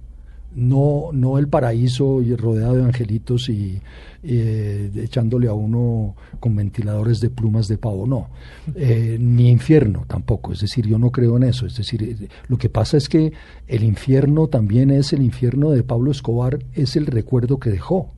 [0.54, 3.80] no, no el paraíso y rodeado de angelitos y
[4.22, 8.28] eh, echándole a uno con ventiladores de plumas de pavo, no,
[8.74, 12.56] eh, ni infierno tampoco, es decir, yo no creo en eso, es decir, eh, lo
[12.58, 13.32] que pasa es que
[13.66, 18.12] el infierno también es el infierno de Pablo Escobar, es el recuerdo que dejó,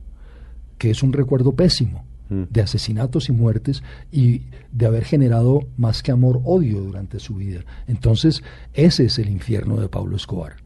[0.77, 2.43] que es un recuerdo pésimo mm.
[2.49, 3.81] de asesinatos y muertes
[4.11, 7.61] y de haber generado más que amor odio durante su vida.
[7.87, 8.43] Entonces,
[8.73, 10.65] ese es el infierno de Pablo Escobar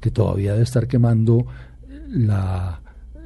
[0.00, 1.46] que todavía debe estar quemando
[2.08, 2.80] la,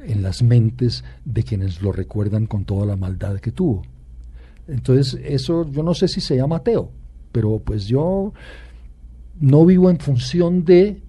[0.07, 3.83] en las mentes de quienes lo recuerdan con toda la maldad que tuvo.
[4.67, 6.89] Entonces, eso yo no sé si se llama ateo,
[7.31, 8.33] pero pues yo
[9.39, 11.01] no vivo en función de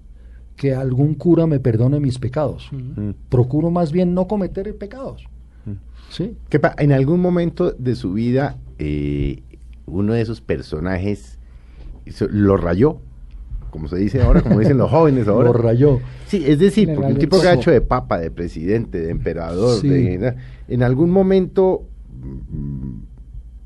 [0.56, 2.68] que algún cura me perdone mis pecados.
[2.72, 3.10] Mm.
[3.28, 5.24] Procuro más bien no cometer pecados.
[5.64, 5.72] Mm.
[6.10, 6.36] ¿Sí?
[6.78, 9.42] en algún momento de su vida, eh,
[9.86, 11.38] uno de esos personajes
[12.30, 13.00] lo rayó
[13.76, 15.48] como se dice ahora, como dicen los jóvenes ahora.
[15.48, 16.00] Lo rayó.
[16.26, 19.84] Sí, es decir, porque el tipo que ha hecho de papa, de presidente, de emperador,
[19.84, 21.82] en algún momento
[22.22, 23.00] mm,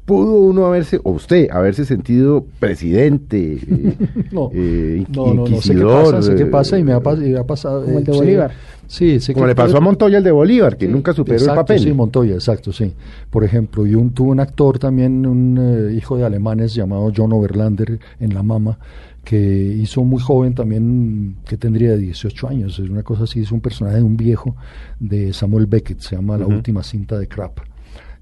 [0.04, 3.96] pudo uno haberse, o usted, haberse sentido presidente, eh,
[4.32, 7.84] no, eh, no, no, no, sé qué pasa, sé qué pasa y me ha, pasado.
[7.84, 8.50] Como el de Bolívar.
[8.88, 11.78] Sí, sé como le pasó a Montoya el de Bolívar, que nunca superó el papel.
[11.78, 12.92] Sí, Montoya, exacto, sí.
[13.30, 17.32] Por ejemplo, y un, tuvo un actor también, un eh, hijo de alemanes llamado John
[17.32, 18.80] Overlander en La Mama,
[19.24, 23.60] que hizo muy joven también, que tendría 18 años, es una cosa así, es un
[23.60, 24.56] personaje de un viejo
[24.98, 27.60] de Samuel Beckett, se llama La última cinta de Crap.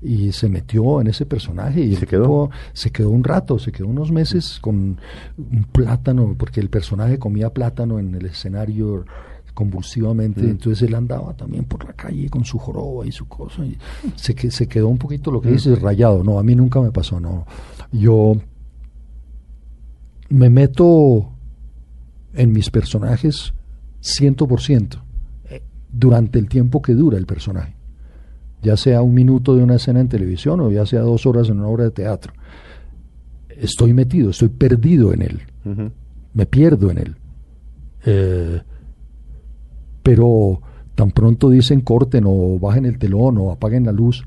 [0.00, 3.88] Y se metió en ese personaje y se quedó se quedó un rato, se quedó
[3.88, 5.00] unos meses con
[5.36, 9.04] un plátano, porque el personaje comía plátano en el escenario
[9.54, 13.76] convulsivamente, entonces él andaba también por la calle con su joroba y su cosa, y
[14.14, 17.18] se, se quedó un poquito lo que dice rayado, no, a mí nunca me pasó,
[17.18, 17.44] no,
[17.90, 18.36] yo
[20.28, 21.32] me meto
[22.34, 23.54] en mis personajes
[24.02, 25.02] 100%
[25.50, 27.74] eh, durante el tiempo que dura el personaje,
[28.62, 31.58] ya sea un minuto de una escena en televisión o ya sea dos horas en
[31.58, 32.32] una obra de teatro.
[33.48, 35.40] Estoy metido, estoy perdido en él,
[36.34, 37.16] me pierdo en él.
[38.06, 38.60] Eh,
[40.02, 40.62] pero
[40.94, 44.24] tan pronto dicen corten o bajen el telón o apaguen la luz,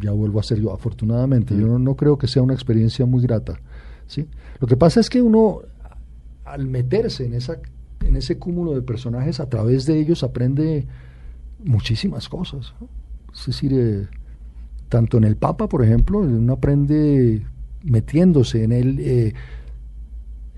[0.00, 0.72] ya vuelvo a ser yo.
[0.72, 3.58] Afortunadamente, yo no creo que sea una experiencia muy grata
[4.62, 5.62] lo que pasa es que uno,
[6.44, 7.58] al meterse en, esa,
[8.04, 10.86] en ese cúmulo de personajes, a través de ellos aprende
[11.64, 12.72] muchísimas cosas.
[13.34, 14.06] Es decir, eh,
[14.88, 17.44] tanto en el Papa, por ejemplo, uno aprende
[17.82, 19.32] metiéndose en él, eh,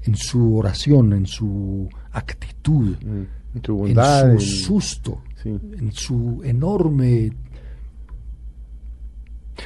[0.03, 6.43] en su oración, en su actitud, mm, en, su bondad, en su susto, en su
[6.45, 7.33] enorme...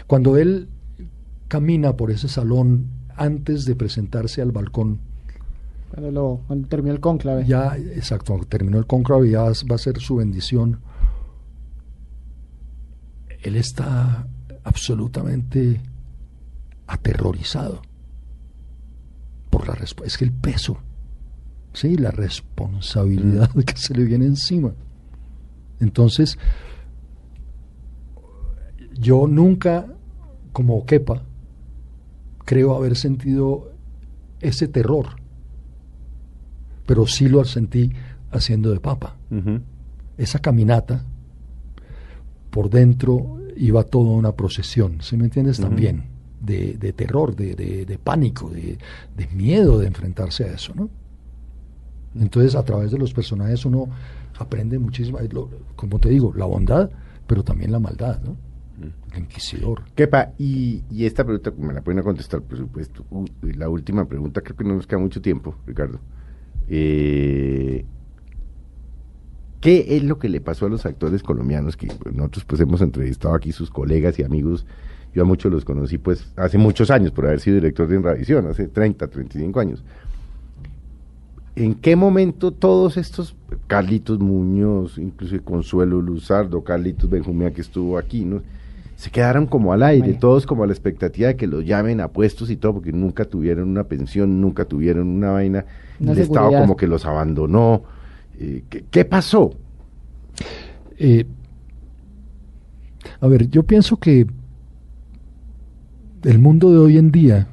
[0.07, 0.69] Cuando él
[1.49, 5.01] camina por ese salón antes de presentarse al balcón.
[5.91, 7.45] Cuando, lo, terminó el cónclave.
[7.47, 10.81] Ya, exacto, cuando terminó el cónclave ya va a ser su bendición.
[13.43, 14.27] Él está
[14.65, 15.81] absolutamente
[16.87, 17.83] aterrorizado
[19.51, 20.09] por la respuesta.
[20.09, 20.79] Es que el peso,
[21.73, 24.73] sí, la responsabilidad que se le viene encima.
[25.81, 26.39] Entonces,
[28.99, 29.87] yo nunca,
[30.53, 31.23] como Kepa,
[32.49, 33.73] creo haber sentido
[34.41, 35.05] ese terror,
[36.87, 37.93] pero sí lo sentí
[38.31, 39.17] haciendo de papa.
[40.17, 41.05] Esa caminata,
[42.49, 45.61] por dentro iba toda una procesión, ¿sí me entiendes?
[45.61, 46.05] También
[46.41, 48.79] de, de, terror, de, de, pánico, de,
[49.35, 50.89] miedo de enfrentarse a eso, ¿no?
[52.19, 53.91] Entonces, a través de los personajes uno
[54.39, 55.19] aprende muchísimo,
[55.77, 56.89] como te digo, la bondad,
[57.27, 58.48] pero también la maldad, ¿no?
[59.17, 59.83] Inquisidor.
[59.95, 63.05] Kepa, y, y, esta pregunta me la pueden contestar, por supuesto.
[63.43, 66.01] la última pregunta, creo que no nos queda mucho tiempo, Ricardo.
[66.69, 67.85] Eh,
[69.61, 73.35] ¿Qué es lo que le pasó a los actores colombianos que nosotros pues hemos entrevistado
[73.35, 74.67] aquí sus colegas y amigos?
[75.15, 78.47] Yo a muchos los conocí pues hace muchos años por haber sido director de Enravisión,
[78.47, 79.83] hace 30, 35 años.
[81.57, 83.35] ¿En qué momento todos estos
[83.67, 88.43] Carlitos Muñoz, incluso Consuelo Luzardo, Carlitos Benjumea que estuvo aquí, ¿no?
[88.99, 92.09] Se quedaron como al aire, todos como a la expectativa de que los llamen a
[92.09, 95.65] puestos y todo, porque nunca tuvieron una pensión, nunca tuvieron una vaina.
[96.01, 97.85] el Estado como que los abandonó.
[98.41, 99.53] Eh, ¿qué, pasó?
[100.99, 101.25] Eh,
[103.21, 104.27] a ver, yo pienso que
[106.25, 107.47] el mundo de hoy en día,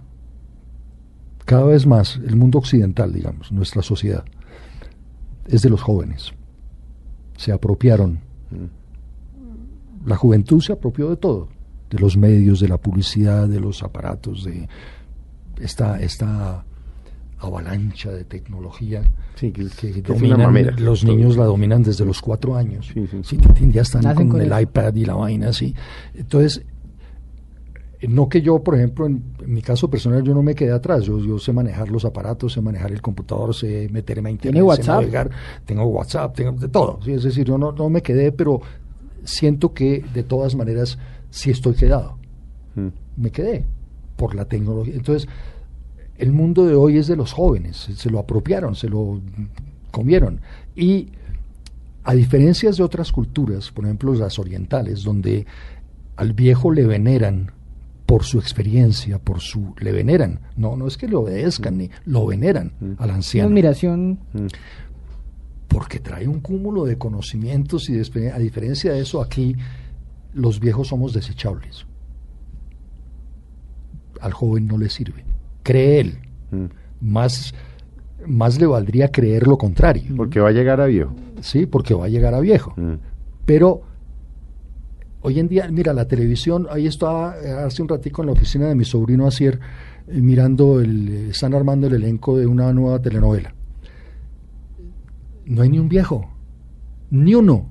[1.46, 4.26] cada vez más, el mundo occidental, digamos, nuestra sociedad,
[5.46, 6.34] es de los jóvenes.
[7.38, 8.22] Se apropiaron.
[10.06, 11.50] La juventud se apropió de todo,
[11.90, 14.68] de los medios, de la publicidad, de los aparatos, de
[15.60, 16.66] esta, esta
[17.40, 19.04] avalancha de tecnología
[19.36, 19.52] que,
[20.78, 22.94] los niños la dominan desde los cuatro años.
[23.72, 25.76] ya están con, el iPad y la vaina así.
[26.14, 26.64] Entonces,
[28.08, 31.04] no que yo, por ejemplo, en, mi caso personal, yo no me quedé atrás.
[31.04, 35.02] Yo, yo, sé manejar los aparatos, sé manejar el computador, sé meterme a internet, WhatsApp?
[35.02, 35.30] navegar,
[35.66, 37.00] tengo WhatsApp, tengo de todo.
[37.06, 38.62] Es decir, yo no, no me quedé, pero
[39.26, 40.98] siento que de todas maneras
[41.30, 42.18] sí estoy quedado.
[42.76, 42.88] Mm.
[43.18, 43.66] Me quedé
[44.16, 44.96] por la tecnología.
[44.96, 45.28] Entonces,
[46.18, 49.22] el mundo de hoy es de los jóvenes, se lo apropiaron, se lo
[49.92, 50.42] comieron.
[50.76, 51.10] Y
[52.04, 55.46] a diferencias de otras culturas, por ejemplo las orientales, donde
[56.16, 57.52] al viejo le veneran
[58.06, 60.40] por su experiencia, por su le veneran.
[60.56, 62.92] No, no es que le obedezcan ni lo veneran mm.
[63.00, 63.50] al anciano.
[63.50, 64.20] admiración.
[65.76, 65.78] Mm.
[65.78, 69.56] Porque trae un cúmulo de conocimientos y de A diferencia de eso, aquí
[70.34, 71.86] los viejos somos desechables.
[74.22, 75.26] Al joven no le sirve.
[75.64, 76.20] Cree él.
[76.52, 76.66] Mm.
[77.02, 77.54] Más,
[78.26, 80.16] más le valdría creer lo contrario.
[80.16, 81.14] Porque va a llegar a viejo.
[81.42, 82.74] Sí, porque va a llegar a viejo.
[83.46, 83.84] Pero
[85.28, 88.68] Hoy en día, mira, la televisión, ahí estaba eh, hace un ratico en la oficina
[88.68, 89.60] de mi sobrino Asier,
[90.08, 93.56] eh, mirando, el, eh, están armando el elenco de una nueva telenovela.
[95.46, 96.30] No hay ni un viejo,
[97.12, 97.68] ni uno.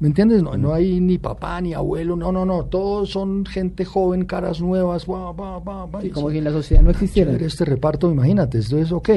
[0.00, 0.42] ¿Me entiendes?
[0.42, 4.60] No, no hay ni papá, ni abuelo, no, no, no, todos son gente joven, caras
[4.60, 7.32] nuevas, como si en la sociedad no existiera.
[7.32, 9.10] Este reparto, imagínate, esto es ok.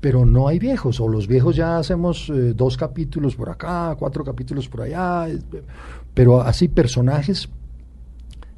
[0.00, 4.68] Pero no hay viejos, o los viejos ya hacemos dos capítulos por acá, cuatro capítulos
[4.68, 5.28] por allá,
[6.14, 7.48] pero así personajes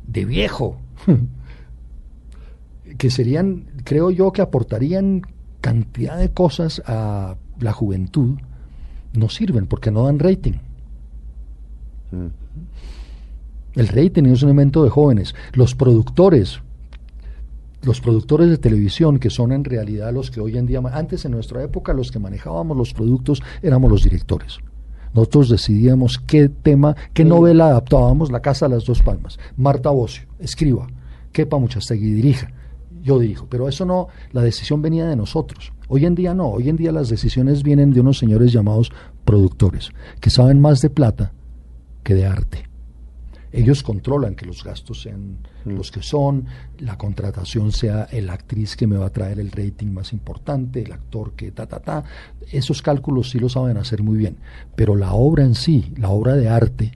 [0.07, 0.79] de viejo,
[2.99, 5.23] que serían, creo yo, que aportarían
[5.61, 8.39] cantidad de cosas a la juventud,
[9.15, 10.55] no sirven porque no dan rating.
[12.11, 12.27] Mm.
[13.75, 15.35] El rating es un elemento de jóvenes.
[15.55, 16.61] Los productores,
[17.83, 21.33] los productores de televisión, que son en realidad los que hoy en día, antes en
[21.33, 24.59] nuestra época, los que manejábamos los productos éramos los directores.
[25.15, 29.39] Nosotros decidíamos qué tema, qué novela adaptábamos, La Casa de las Dos Palmas.
[29.57, 30.87] Marta Bocio, escriba.
[31.33, 32.51] Kepa Muchastegui, dirija.
[33.03, 33.47] Yo dirijo.
[33.49, 35.73] Pero eso no, la decisión venía de nosotros.
[35.95, 38.91] Hoy en día no, hoy en día las decisiones vienen de unos señores llamados
[39.27, 39.91] productores,
[40.21, 41.33] que saben más de plata
[42.03, 42.73] que de arte
[43.53, 45.71] ellos controlan que los gastos sean mm.
[45.71, 46.47] los que son,
[46.79, 50.93] la contratación sea el actriz que me va a traer el rating más importante, el
[50.93, 52.05] actor que ta, ta, ta.
[52.51, 54.39] Esos cálculos sí lo saben hacer muy bien,
[54.75, 56.93] pero la obra en sí, la obra de arte,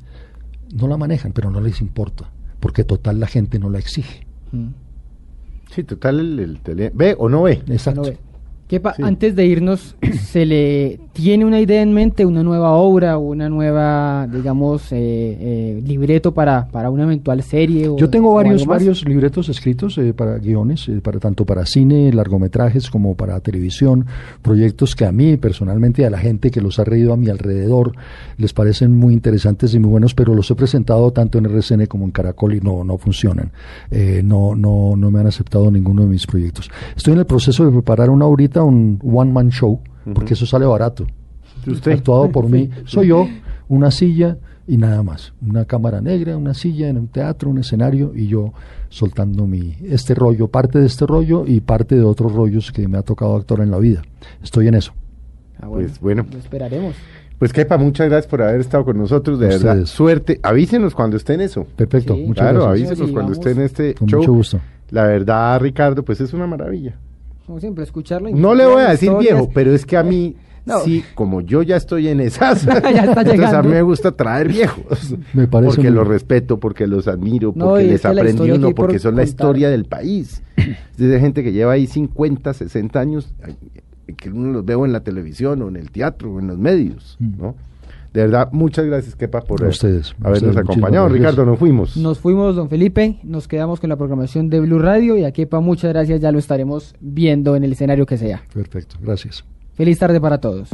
[0.72, 4.26] no la manejan, pero no les importa, porque total la gente no la exige.
[4.52, 4.68] Mm.
[5.70, 6.90] Sí, total el, tele...
[6.94, 7.62] ve o no ve.
[7.68, 8.12] Exacto.
[9.00, 9.94] Antes de irnos,
[10.24, 15.82] ¿se le tiene una idea en mente, una nueva obra, una nueva, digamos, eh, eh,
[15.86, 17.88] libreto para, para una eventual serie?
[17.96, 23.14] Yo tengo varios, varios libretos escritos eh, para guiones, para tanto para cine, largometrajes como
[23.14, 24.06] para televisión,
[24.42, 27.28] proyectos que a mí personalmente y a la gente que los ha reído a mi
[27.28, 27.92] alrededor
[28.36, 32.04] les parecen muy interesantes y muy buenos, pero los he presentado tanto en RCN como
[32.04, 33.52] en Caracol y no, no funcionan.
[34.24, 36.68] no, no, no me han aceptado ninguno de mis proyectos.
[36.96, 39.80] Estoy en el proceso de preparar una ahorita un one man show,
[40.14, 41.06] porque eso sale barato.
[41.66, 41.92] ¿Usted?
[41.92, 42.70] Actuado por mí.
[42.84, 43.26] Soy yo,
[43.68, 45.32] una silla y nada más.
[45.46, 48.52] Una cámara negra, una silla en un teatro, un escenario y yo
[48.88, 52.98] soltando mi este rollo, parte de este rollo y parte de otros rollos que me
[52.98, 54.02] ha tocado actuar en la vida.
[54.42, 54.92] Estoy en eso.
[55.60, 56.26] Ah, pues bueno.
[56.30, 56.94] Lo esperaremos.
[57.38, 59.84] Pues Kepa, muchas gracias por haber estado con nosotros, de verdad.
[59.84, 60.40] Suerte.
[60.42, 61.66] Avísenos cuando esté en eso.
[61.76, 64.60] Perfecto, muchas claro, avísenos cuando esté en este con Mucho gusto.
[64.90, 66.96] La verdad, Ricardo, pues es una maravilla
[67.46, 68.30] como siempre, escucharlo.
[68.30, 70.34] No le voy a decir viejo, pero es que a mí,
[70.84, 74.48] sí, como yo ya estoy en esas, ya está entonces a mí me gusta traer
[74.48, 75.14] viejos.
[75.32, 79.22] me parece porque los respeto, porque los admiro, porque les aprendí uno, porque son la
[79.22, 80.42] historia del país.
[80.56, 83.32] Es de gente que lleva ahí 50, 60 años,
[84.16, 87.16] que uno los veo en la televisión o en el teatro o en los medios,
[87.20, 87.48] mm.
[88.16, 91.06] De verdad, muchas gracias, Kepa, por ustedes, habernos acompañado.
[91.10, 91.98] Ricardo, nos fuimos.
[91.98, 93.18] Nos fuimos, don Felipe.
[93.22, 95.18] Nos quedamos con la programación de Blue Radio.
[95.18, 96.22] Y a Kepa, muchas gracias.
[96.22, 98.42] Ya lo estaremos viendo en el escenario que sea.
[98.54, 99.44] Perfecto, gracias.
[99.74, 100.70] Feliz tarde para todos.